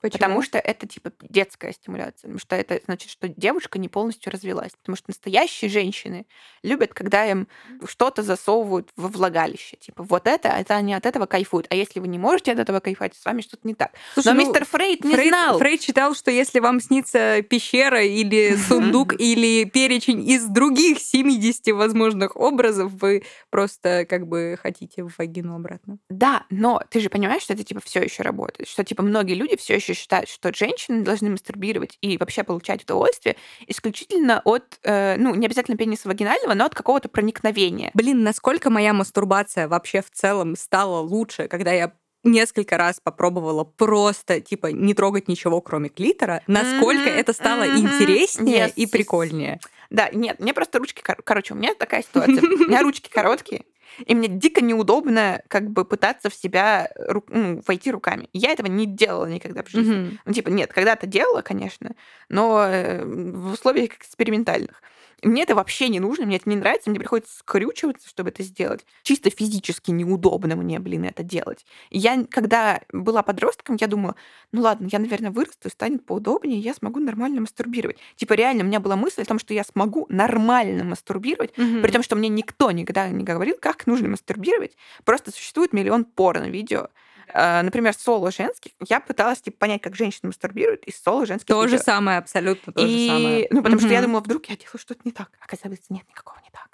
потому 0.01 0.43
что 0.43 0.59
это, 0.59 0.87
типа, 0.87 1.13
детская 1.23 1.73
стимуляция. 1.73 2.29
Потому 2.29 2.39
что 2.39 2.57
это 2.57 2.81
значит, 2.85 3.11
что 3.11 3.29
девушка 3.29 3.79
не 3.79 3.89
полностью 3.89 4.33
развелась. 4.33 4.73
Потому 4.81 4.97
что 4.97 5.07
настоящие 5.09 5.71
женщины 5.71 6.27
любят, 6.63 6.95
когда 6.95 7.27
им 7.27 7.49
что-то 7.87 8.23
засовывают 8.23 8.91
во 8.97 9.09
влагалище. 9.09 9.77
Типа, 9.77 10.03
вот 10.03 10.27
это, 10.27 10.49
это 10.49 10.77
они 10.77 10.95
от 10.95 11.07
этого 11.07 11.27
кайфуют. 11.27 11.67
А 11.71 11.75
если 11.75 12.01
вы 12.01 12.09
не 12.09 12.19
можете 12.19 12.53
от 12.53 12.59
этого 12.59 12.81
кайфовать, 12.81 13.15
с 13.17 13.25
вами 13.25 13.41
что-то 13.41 13.67
не 13.67 13.75
так. 13.75 13.93
Слушай, 14.15 14.29
Но 14.29 14.35
ну, 14.35 14.41
мистер 14.41 14.65
Фрейд 14.65 15.05
не 15.05 15.15
Фрейд, 15.15 15.29
знал. 15.29 15.59
Фрейд 15.59 15.83
считал, 15.83 16.15
что 16.15 16.31
если 16.31 16.61
вам 16.61 16.81
снится 16.81 17.43
пещера 17.43 18.03
или 18.03 18.57
сундук 18.69 19.19
или 19.19 19.65
перечень 19.65 20.29
из 20.29 20.45
других 20.47 21.01
70 21.01 21.75
возможных 21.75 22.37
образов, 22.37 22.93
вы 22.93 23.25
просто 23.51 24.07
как 24.09 24.27
бы 24.27 24.59
хотите 24.61 25.05
в 25.05 25.13
вагину 25.19 25.55
обратно. 25.57 25.99
Да, 26.09 26.47
но 26.51 26.83
ты 26.91 27.01
же 27.01 27.11
понимаешь, 27.11 27.43
что 27.43 27.55
это 27.55 27.65
типа 27.65 27.81
все 27.85 28.03
еще 28.03 28.23
работает, 28.23 28.69
что 28.69 28.85
типа 28.85 29.03
многие 29.03 29.35
люди 29.35 29.57
все 29.57 29.77
еще 29.77 29.88
считают, 29.95 30.29
что 30.29 30.53
женщины 30.55 31.03
должны 31.03 31.31
мастурбировать 31.31 31.99
и 32.01 32.17
вообще 32.19 32.45
получать 32.45 32.83
удовольствие 32.85 33.37
исключительно 33.67 34.41
от, 34.45 34.79
э, 34.83 35.17
ну 35.17 35.35
не 35.35 35.47
обязательно 35.47 35.77
пениса 35.77 36.09
вагинального, 36.09 36.55
но 36.55 36.65
от 36.67 36.75
какого-то 36.75 37.09
проникновения. 37.09 37.91
Блин, 37.95 38.23
насколько 38.23 38.71
моя 38.71 38.93
мастурбация 38.93 39.69
вообще 39.69 40.03
в 40.03 40.11
целом 40.11 40.57
стала 40.57 41.01
лучше, 41.01 41.49
когда 41.49 41.73
я 41.73 41.93
несколько 42.25 42.77
раз 42.77 43.01
попробовала 43.03 43.65
просто, 43.65 44.41
типа, 44.41 44.69
не 44.69 44.95
трогать 44.95 45.29
ничего, 45.29 45.61
кроме 45.61 45.89
клитора, 45.89 46.43
насколько 46.47 47.09
Мгм, 47.09 47.19
это 47.19 47.33
стало 47.33 47.65
мгм. 47.65 47.79
интереснее 47.79 48.67
Yes, 48.69 48.73
и 48.77 48.87
прикольнее. 48.87 49.61
Да, 49.91 50.11
нет, 50.13 50.39
мне 50.41 50.53
просто 50.53 50.79
ручки, 50.79 51.01
кор- 51.01 51.23
короче, 51.23 51.55
у 51.55 51.57
меня 51.57 51.75
такая 51.75 52.03
ситуация, 52.03 52.43
у 52.43 52.47
меня 52.69 52.83
ручки 52.83 53.09
короткие. 53.09 53.65
И 54.07 54.15
мне 54.15 54.29
дико 54.29 54.61
неудобно 54.61 55.43
как 55.49 55.71
бы 55.71 55.85
пытаться 55.85 56.31
в 56.31 56.35
себя 56.35 56.91
ру- 57.09 57.25
ну, 57.29 57.63
войти 57.67 57.91
руками. 57.91 58.29
Я 58.33 58.53
этого 58.53 58.67
не 58.67 58.87
делала 58.87 59.27
никогда 59.27 59.63
в 59.63 59.69
жизни. 59.69 59.95
Мгм. 59.95 60.19
Ну, 60.25 60.33
типа, 60.33 60.49
нет, 60.49 60.73
когда-то 60.73 61.07
делала, 61.07 61.43
конечно, 61.43 61.95
но 62.29 62.65
э, 62.65 63.05
в 63.05 63.53
условиях 63.53 63.95
экспериментальных. 63.95 64.83
Мне 65.23 65.43
это 65.43 65.55
вообще 65.57 65.89
не 65.89 65.99
нужно, 65.99 66.27
мне 66.27 66.37
это 66.37 66.49
не 66.49 66.55
нравится, 66.57 66.91
мне 66.91 66.99
приходится 67.01 67.37
скрючиваться, 67.39 68.09
чтобы 68.09 68.29
это 68.31 68.43
сделать. 68.45 68.87
Чисто 69.03 69.31
физически 69.31 69.91
неудобно 69.91 70.55
мне, 70.55 70.79
блин, 70.79 71.05
это 71.05 71.25
делать. 71.25 71.67
Я, 71.91 72.25
когда 72.31 72.83
была 72.93 73.23
подростком, 73.25 73.77
я 73.81 73.89
думала, 73.89 74.15
ну 74.53 74.63
ладно, 74.63 74.89
я, 74.93 74.99
наверное, 75.01 75.31
вырасту, 75.33 75.71
станет 75.71 76.07
поудобнее, 76.07 76.61
я 76.61 76.73
смогу 76.73 77.01
нормально 77.01 77.41
мастурбировать. 77.41 77.99
Типа, 78.17 78.35
реально, 78.35 78.63
у 78.63 78.67
меня 78.67 78.79
была 78.79 78.95
мысль 78.95 79.23
о 79.23 79.25
том, 79.25 79.39
что 79.41 79.55
я 79.55 79.65
смогу 79.65 80.07
нормально 80.09 80.85
мастурбировать, 80.85 81.57
Мгм. 81.59 81.83
при 81.83 81.91
том, 81.91 82.03
что 82.05 82.15
мне 82.15 82.29
никто 82.29 82.71
никогда 82.71 83.09
не 83.09 83.25
говорил, 83.25 83.57
как 83.61 83.87
нужно 83.87 84.09
мастурбировать. 84.09 84.77
Просто 85.05 85.33
существует 85.33 85.73
миллион 85.73 86.05
порно-видео. 86.05 86.89
Э, 87.35 87.63
Например, 87.63 87.93
соло 87.95 88.31
женских. 88.31 88.73
Я 88.89 89.01
пыталась 89.01 89.41
типа, 89.41 89.57
понять, 89.59 89.83
как 89.83 89.95
женщины 89.97 90.29
мастурбируют 90.29 90.85
из 90.85 91.01
соло 91.03 91.27
женских 91.27 91.47
То 91.47 91.63
же 91.67 91.73
видео. 91.77 91.85
самое, 91.85 92.19
абсолютно 92.19 92.73
то 92.73 92.81
же 92.81 92.89
И, 92.93 93.09
самое. 93.09 93.47
ну, 93.51 93.63
потому 93.63 93.81
что 93.81 93.89
я 93.91 94.03
думала, 94.03 94.21
вдруг 94.21 94.47
я 94.47 94.57
делаю 94.57 94.79
что-то 94.79 95.01
не 95.05 95.13
так. 95.13 95.31
Оказывается, 95.41 95.93
нет, 95.93 96.03
никакого 96.09 96.39
не 96.45 96.51
так. 96.51 96.69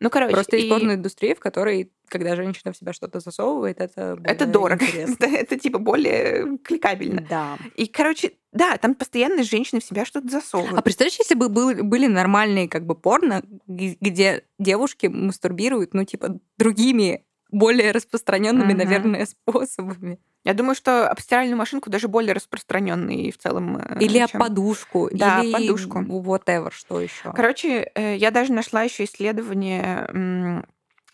Ну, 0.00 0.10
короче, 0.10 0.32
Просто 0.34 0.56
есть 0.56 0.66
и 0.66 0.70
порноиндустрия, 0.70 1.34
в 1.34 1.40
которой, 1.40 1.90
когда 2.08 2.34
женщина 2.36 2.72
в 2.72 2.76
себя 2.76 2.92
что-то 2.92 3.20
засовывает, 3.20 3.80
это 3.80 4.18
это 4.24 4.44
дорого. 4.44 4.84
это, 4.84 5.24
это, 5.26 5.58
типа 5.58 5.78
более 5.78 6.58
кликабельно. 6.58 7.24
Да. 7.28 7.56
И, 7.76 7.86
короче, 7.86 8.32
да, 8.52 8.76
там 8.78 8.94
постоянно 8.94 9.42
женщины 9.42 9.80
в 9.80 9.84
себя 9.84 10.04
что-то 10.04 10.28
засовывают. 10.28 10.76
А 10.78 10.82
представляешь, 10.82 11.18
если 11.18 11.34
бы 11.34 11.48
был- 11.48 11.82
были 11.84 12.06
нормальные 12.08 12.68
как 12.68 12.84
бы 12.84 12.94
порно, 12.94 13.42
где 13.66 14.44
девушки 14.58 15.06
мастурбируют, 15.06 15.94
ну, 15.94 16.04
типа, 16.04 16.38
другими, 16.58 17.24
более 17.52 17.92
распространенными, 17.92 18.72
Мгм. 18.72 18.78
наверное, 18.78 19.26
способами. 19.44 20.18
Я 20.44 20.54
думаю, 20.54 20.74
что 20.74 21.08
об 21.10 21.20
стиральную 21.20 21.56
машинку 21.58 21.90
даже 21.90 22.08
более 22.08 22.32
распространенный 22.32 23.30
в 23.30 23.38
целом. 23.38 23.76
э, 23.76 23.98
Или 24.00 24.18
об 24.18 24.30
чем- 24.30 24.40
подушку, 24.40 25.08
Да, 25.12 25.40
или 25.42 25.52
подушку. 25.52 25.98
whatever, 26.00 26.70
что 26.72 27.00
еще. 27.00 27.32
Короче, 27.34 27.90
э, 27.94 28.16
я 28.16 28.30
даже 28.30 28.52
нашла 28.52 28.82
еще 28.82 29.04
исследование 29.04 30.64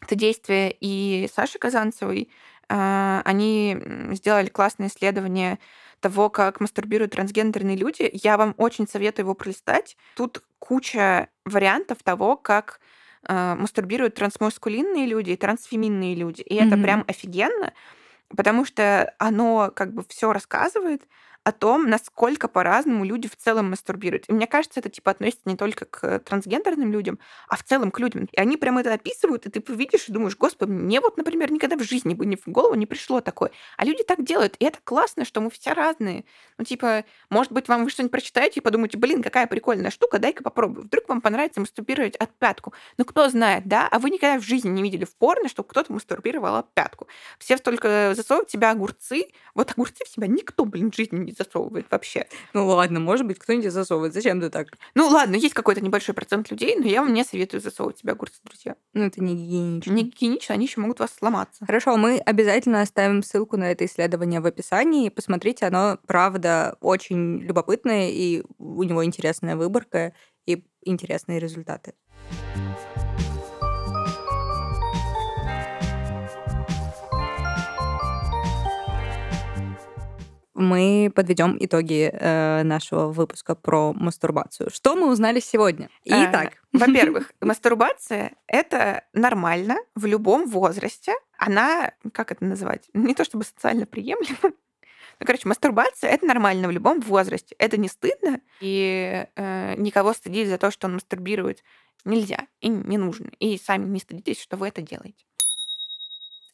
это 0.03 0.15
действие 0.15 0.77
и 0.79 1.29
Саши 1.35 1.59
Казанцевой. 1.59 2.29
А, 2.69 3.23
Они 3.25 3.77
сделали 4.13 4.49
классное 4.49 4.89
исследование 4.89 5.59
того, 6.01 6.29
как 6.31 6.61
мастурбируют 6.61 7.13
трансгендерные 7.13 7.77
люди. 7.77 8.09
Я 8.13 8.37
вам 8.37 8.55
очень 8.59 8.87
советую 8.87 9.25
его 9.25 9.35
пролистать. 9.35 9.97
Тут 10.15 10.43
куча 10.59 11.29
вариантов 11.45 11.99
того, 12.05 12.37
как 12.37 12.81
э, 13.29 13.55
мастурбируют 13.57 14.15
трансмаскулинные 14.15 15.07
люди 15.07 15.31
и 15.33 15.37
трансфеминные 15.37 16.15
люди. 16.15 16.43
И 16.43 16.55
это 16.57 16.77
Мгм. 16.77 16.83
прям 16.83 17.05
офигенно, 17.09 17.73
потому 18.37 18.65
что 18.65 19.15
оно 19.19 19.73
как 19.75 19.95
бы 19.95 20.05
все 20.09 20.33
рассказывает 20.33 21.03
о 21.47 21.53
том, 21.53 21.89
насколько 21.89 22.49
по-разному 22.49 23.05
люди 23.05 23.29
в 23.29 23.37
целом 23.37 23.71
мастурбируют. 23.71 24.25
И 24.27 24.33
мне 24.33 24.49
кажется, 24.49 24.81
это 24.81 24.89
типа 24.89 25.13
относится 25.13 25.43
не 25.45 25.57
только 25.57 25.85
к 25.85 26.19
трансгендерным 26.19 26.91
людям, 26.91 27.21
а 27.49 27.57
в 27.57 27.63
целом 27.63 27.93
к 27.93 28.01
людям. 28.01 28.29
И 28.33 28.37
они 28.37 28.57
прям 28.57 28.79
это 28.79 28.93
описывают, 28.93 29.47
и 29.47 29.51
ты 29.51 29.63
видишь 29.73 30.09
и 30.09 30.13
думаешь, 30.13 30.37
господи, 30.37 30.73
мне 30.73 31.01
вот, 31.01 31.17
например, 31.17 31.53
никогда 31.53 31.77
в 31.77 31.85
жизни 31.85 32.15
бы 32.15 32.27
ни 32.27 32.35
в 32.35 32.49
голову 32.49 32.75
не 32.75 32.85
пришло 32.85 33.21
такое. 33.21 33.53
А 33.77 33.85
люди 33.85 34.03
так 34.03 34.25
делают, 34.25 34.57
и 34.59 34.65
это 34.65 34.81
классно, 34.83 35.25
что 35.25 35.41
мы 35.41 35.51
все 35.51 35.73
разные. 35.73 36.25
Ну, 36.59 36.65
типа, 36.65 37.05
может 37.31 37.53
быть, 37.53 37.69
вам 37.69 37.85
вы 37.85 37.91
что-нибудь 37.91 38.11
прочитаете 38.11 38.59
и 38.59 38.63
подумаете, 38.63 38.99
блин, 38.99 39.23
какая 39.23 39.47
прикольная 39.47 39.93
штука, 39.93 40.19
дай-ка 40.19 40.43
попробую. 40.43 40.87
Вдруг 40.87 41.09
вам 41.09 41.21
понравится 41.21 41.61
мастурбировать 41.61 42.17
от 42.17 42.37
пятку. 42.37 42.73
Ну, 42.99 43.05
кто 43.05 43.29
знает, 43.29 43.69
да? 43.69 43.87
А 43.89 44.01
вы 44.01 44.11
никогда 44.11 44.41
в 44.41 44.45
жизни 44.45 44.71
не 44.71 44.83
видели 44.83 45.05
в 45.05 45.15
порно, 45.15 45.49
чтобы 45.49 45.69
кто-то 45.69 45.93
мастурбировал 45.93 46.57
от 46.57 46.75
пятку. 46.75 47.07
Все 47.39 47.57
столько 47.57 48.15
засовывают 48.17 48.49
в 48.49 48.53
себя 48.53 48.73
огурцы. 48.73 49.29
Вот 49.55 49.71
огурцы 49.71 50.05
в 50.05 50.09
себя 50.09 50.27
никто, 50.27 50.65
блин, 50.65 50.91
в 50.91 50.97
жизни 50.97 51.19
не 51.19 51.36
засовывает 51.37 51.87
вообще. 51.91 52.27
Ну 52.53 52.67
ладно, 52.67 53.01
может 53.01 53.27
быть, 53.27 53.39
кто-нибудь 53.39 53.73
засовывает. 53.73 54.15
Зачем 54.15 54.41
ты 54.41 54.51
так? 54.51 54.69
Ну 54.95 55.09
ладно, 55.09 55.37
есть 55.37 55.55
какой-то 55.55 55.81
небольшой 55.81 56.15
процент 56.15 56.51
людей, 56.51 56.77
но 56.77 56.87
я 56.87 57.03
вам 57.03 57.13
не 57.13 57.25
советую 57.25 57.61
засовывать 57.61 57.97
в 57.97 58.01
себя 58.01 58.13
огурцы, 58.13 58.41
друзья. 58.45 58.77
Ну, 58.95 59.05
это 59.05 59.23
не 59.23 59.35
гигиенично. 59.35 59.93
Не 59.93 60.03
гигиенично, 60.05 60.55
они 60.55 60.67
еще 60.67 60.81
могут 60.81 61.01
вас 61.01 61.11
сломаться. 61.15 61.65
Хорошо, 61.67 61.97
мы 61.97 62.19
обязательно 62.19 62.83
оставим 62.83 63.23
ссылку 63.23 63.57
на 63.57 63.71
это 63.71 63.85
исследование 63.85 64.41
в 64.41 64.47
описании. 64.47 65.09
Посмотрите, 65.09 65.67
оно, 65.67 65.99
правда, 66.07 66.77
очень 66.81 67.39
любопытное, 67.41 68.11
и 68.11 68.43
у 68.59 68.83
него 68.83 69.05
интересная 69.05 69.57
выборка 69.57 70.13
и 70.47 70.65
интересные 70.83 71.39
результаты. 71.39 71.95
Мы 80.57 81.13
подведем 81.15 81.59
итоги 81.61 82.11
э, 82.11 82.63
нашего 82.63 83.09
выпуска 83.09 83.55
про 83.55 83.93
мастурбацию. 83.93 84.71
Что 84.71 84.97
мы 84.97 85.11
узнали 85.11 85.39
сегодня? 85.39 85.91
Э, 86.07 86.31
Итак, 86.31 86.55
Во-первых, 86.73 87.31
мастурбация— 87.43 88.33
это 88.47 89.05
нормально 89.13 89.77
в 89.95 90.07
любом 90.07 90.49
возрасте. 90.49 91.13
Она, 91.37 91.93
как 92.13 92.33
это 92.33 92.43
называть, 92.43 92.89
не 92.95 93.15
то 93.15 93.25
чтобы 93.25 93.45
социально 93.45 93.85
приемлема, 93.85 94.39
ну, 95.21 95.27
короче, 95.27 95.47
мастурбация— 95.47 96.11
это 96.13 96.25
нормально 96.25 96.69
в 96.69 96.71
любом 96.71 97.01
возрасте. 97.01 97.55
Это 97.59 97.77
не 97.77 97.89
стыдно, 97.89 98.41
и 98.61 99.27
э, 99.37 99.75
никого 99.77 100.15
стыдить 100.15 100.49
за 100.49 100.57
то, 100.57 100.71
что 100.71 100.87
он 100.87 100.95
мастурбирует, 100.95 101.63
нельзя 102.07 102.47
и 102.63 102.69
не 102.69 102.97
нужно. 102.97 103.31
И 103.41 103.59
сами 103.59 103.87
не 103.87 104.01
стыдитесь, 104.01 104.41
что 104.41 104.57
вы 104.57 104.69
это 104.69 104.81
делаете. 104.81 105.27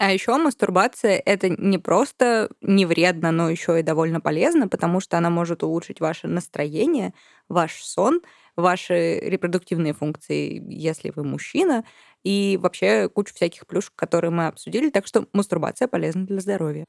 А 0.02 0.10
еще 0.12 0.36
мастурбация 0.36 1.22
это 1.24 1.48
не 1.48 1.78
просто 1.78 2.50
не 2.60 2.86
вредно, 2.86 3.30
но 3.30 3.48
еще 3.48 3.78
и 3.78 3.82
довольно 3.84 4.20
полезно, 4.20 4.66
потому 4.66 4.98
что 4.98 5.16
она 5.16 5.30
может 5.30 5.62
улучшить 5.62 6.00
ваше 6.00 6.26
настроение, 6.26 7.14
ваш 7.48 7.74
сон, 7.84 8.20
ваши 8.56 9.20
репродуктивные 9.20 9.92
функции, 9.94 10.60
если 10.68 11.12
вы 11.14 11.22
мужчина, 11.22 11.84
и 12.24 12.58
вообще 12.60 13.08
кучу 13.08 13.32
всяких 13.34 13.64
плюшек, 13.66 13.92
которые 13.94 14.32
мы 14.32 14.48
обсудили. 14.48 14.90
Так 14.90 15.06
что 15.06 15.26
мастурбация 15.32 15.86
полезна 15.86 16.26
для 16.26 16.40
здоровья. 16.40 16.86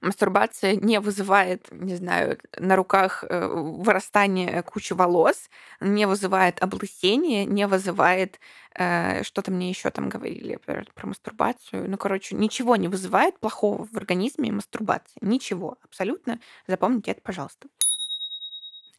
Мастурбация 0.00 0.76
не 0.76 0.98
вызывает, 0.98 1.68
не 1.70 1.94
знаю, 1.94 2.38
на 2.58 2.74
руках 2.76 3.22
э, 3.28 3.46
вырастание 3.46 4.62
кучи 4.62 4.94
волос, 4.94 5.50
не 5.80 6.06
вызывает 6.06 6.62
облысение, 6.62 7.44
не 7.44 7.66
вызывает 7.66 8.40
э, 8.74 9.22
что-то 9.24 9.50
мне 9.50 9.68
еще 9.68 9.90
там 9.90 10.08
говорили 10.08 10.56
про, 10.56 10.84
про 10.94 11.08
мастурбацию. 11.08 11.90
Ну, 11.90 11.98
короче, 11.98 12.34
ничего 12.34 12.76
не 12.76 12.88
вызывает 12.88 13.38
плохого 13.38 13.86
в 13.86 13.94
организме 13.94 14.50
мастурбации. 14.50 15.18
Ничего, 15.20 15.76
абсолютно. 15.84 16.40
Запомните 16.66 17.10
это, 17.10 17.20
пожалуйста. 17.20 17.68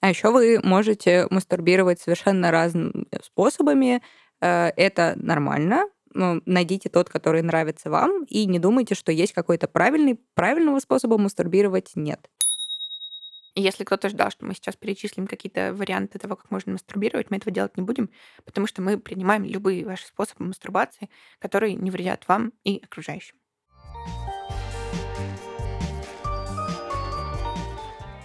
А 0.01 0.09
еще 0.09 0.31
вы 0.31 0.59
можете 0.61 1.27
мастурбировать 1.31 1.99
совершенно 1.99 2.51
разными 2.51 3.07
способами. 3.23 4.03
Э, 4.39 4.71
это 4.75 5.13
нормально. 5.15 5.85
Ну, 6.13 6.41
найдите 6.45 6.89
тот, 6.89 7.09
который 7.09 7.41
нравится 7.41 7.89
вам, 7.89 8.25
и 8.25 8.45
не 8.45 8.59
думайте, 8.59 8.95
что 8.95 9.11
есть 9.11 9.33
какой-то 9.33 9.67
правильный, 9.67 10.19
правильного 10.33 10.79
способа 10.79 11.17
мастурбировать. 11.17 11.91
Нет. 11.95 12.29
если 13.53 13.83
кто-то 13.83 14.09
ждал, 14.09 14.31
что 14.31 14.45
мы 14.45 14.53
сейчас 14.53 14.75
перечислим 14.75 15.27
какие-то 15.27 15.73
варианты 15.73 16.19
того, 16.19 16.35
как 16.35 16.51
можно 16.51 16.73
мастурбировать, 16.73 17.29
мы 17.29 17.37
этого 17.37 17.51
делать 17.51 17.75
не 17.77 17.83
будем, 17.83 18.09
потому 18.45 18.67
что 18.67 18.81
мы 18.81 18.97
принимаем 18.97 19.43
любые 19.43 19.85
ваши 19.85 20.07
способы 20.07 20.45
мастурбации, 20.45 21.09
которые 21.39 21.75
не 21.75 21.91
вредят 21.91 22.27
вам 22.27 22.53
и 22.63 22.81
окружающим. 22.83 23.35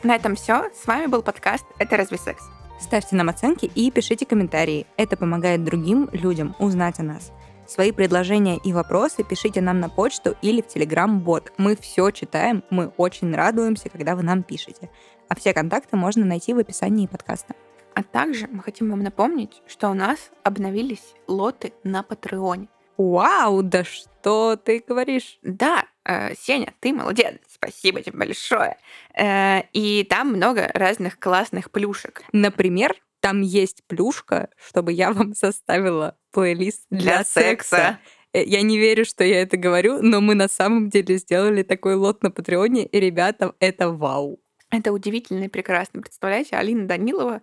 На 0.02 0.14
этом 0.14 0.36
все. 0.36 0.70
С 0.72 0.86
вами 0.86 1.06
был 1.06 1.22
подкаст 1.22 1.64
«Это 1.78 1.96
разве 1.96 2.18
секс?». 2.18 2.44
Ставьте 2.78 3.16
нам 3.16 3.28
оценки 3.28 3.66
и 3.74 3.90
пишите 3.90 4.26
комментарии. 4.26 4.86
Это 4.96 5.16
помогает 5.16 5.64
другим 5.64 6.08
людям 6.12 6.54
узнать 6.58 7.00
о 7.00 7.02
нас. 7.02 7.32
Свои 7.66 7.90
предложения 7.90 8.58
и 8.58 8.72
вопросы 8.72 9.24
пишите 9.24 9.60
нам 9.60 9.80
на 9.80 9.88
почту 9.88 10.36
или 10.40 10.62
в 10.62 10.66
Telegram-бот. 10.66 11.52
Мы 11.58 11.74
все 11.74 12.10
читаем, 12.12 12.62
мы 12.70 12.92
очень 12.96 13.34
радуемся, 13.34 13.88
когда 13.88 14.14
вы 14.14 14.22
нам 14.22 14.44
пишете. 14.44 14.88
А 15.28 15.34
все 15.34 15.52
контакты 15.52 15.96
можно 15.96 16.24
найти 16.24 16.54
в 16.54 16.58
описании 16.58 17.08
подкаста. 17.08 17.54
А 17.94 18.04
также 18.04 18.46
мы 18.46 18.62
хотим 18.62 18.90
вам 18.90 19.02
напомнить, 19.02 19.62
что 19.66 19.90
у 19.90 19.94
нас 19.94 20.30
обновились 20.44 21.14
лоты 21.26 21.72
на 21.82 22.04
Патреоне. 22.04 22.68
Вау, 22.98 23.62
да 23.62 23.84
что 23.84 24.56
ты 24.56 24.82
говоришь? 24.86 25.38
Да, 25.42 25.84
э, 26.04 26.34
Сеня, 26.34 26.72
ты 26.80 26.92
молодец, 26.92 27.34
спасибо 27.48 28.00
тебе 28.00 28.18
большое. 28.18 28.78
Э, 29.14 29.62
и 29.72 30.04
там 30.04 30.28
много 30.28 30.70
разных 30.72 31.18
классных 31.18 31.70
плюшек. 31.70 32.22
Например, 32.32 32.94
там 33.26 33.40
есть 33.40 33.82
плюшка, 33.88 34.50
чтобы 34.68 34.92
я 34.92 35.10
вам 35.12 35.34
составила 35.34 36.16
плейлист 36.30 36.86
для, 36.90 37.00
для 37.00 37.24
секса. 37.24 37.76
секса. 37.76 37.98
Э, 38.32 38.44
я 38.44 38.62
не 38.62 38.78
верю, 38.78 39.04
что 39.04 39.24
я 39.24 39.42
это 39.42 39.56
говорю, 39.56 40.00
но 40.00 40.20
мы 40.20 40.36
на 40.36 40.46
самом 40.46 40.90
деле 40.90 41.16
сделали 41.16 41.64
такой 41.64 41.96
лот 41.96 42.22
на 42.22 42.30
Патреоне, 42.30 42.86
и 42.86 43.00
ребята, 43.00 43.52
это 43.58 43.90
вау. 43.90 44.38
Это 44.70 44.92
удивительно 44.92 45.44
и 45.44 45.48
прекрасно. 45.48 46.02
Представляете, 46.02 46.54
Алина 46.54 46.86
Данилова 46.86 47.42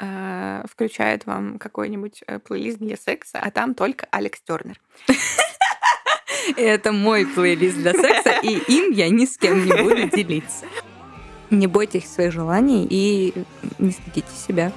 э, 0.00 0.64
включает 0.70 1.24
вам 1.24 1.58
какой-нибудь 1.58 2.24
э, 2.26 2.38
плейлист 2.38 2.76
для 2.76 2.98
секса, 2.98 3.38
а 3.40 3.50
там 3.50 3.74
только 3.74 4.06
Алекс 4.10 4.38
Тернер. 4.42 4.78
Это 6.58 6.92
мой 6.92 7.24
плейлист 7.24 7.78
для 7.78 7.94
секса, 7.94 8.38
и 8.42 8.58
им 8.70 8.92
я 8.92 9.08
ни 9.08 9.24
с 9.24 9.38
кем 9.38 9.64
не 9.64 9.72
буду 9.82 10.14
делиться. 10.14 10.66
Не 11.48 11.68
бойтесь 11.68 12.12
своих 12.12 12.32
желаний 12.32 12.86
и 12.90 13.32
не 13.78 13.92
стыдите 13.92 14.34
себя. 14.36 14.72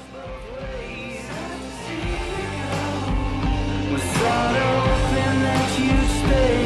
We 3.92 3.98
that 3.98 4.56
open 4.58 5.42
that 5.44 5.70
huge 5.78 6.10
space? 6.20 6.65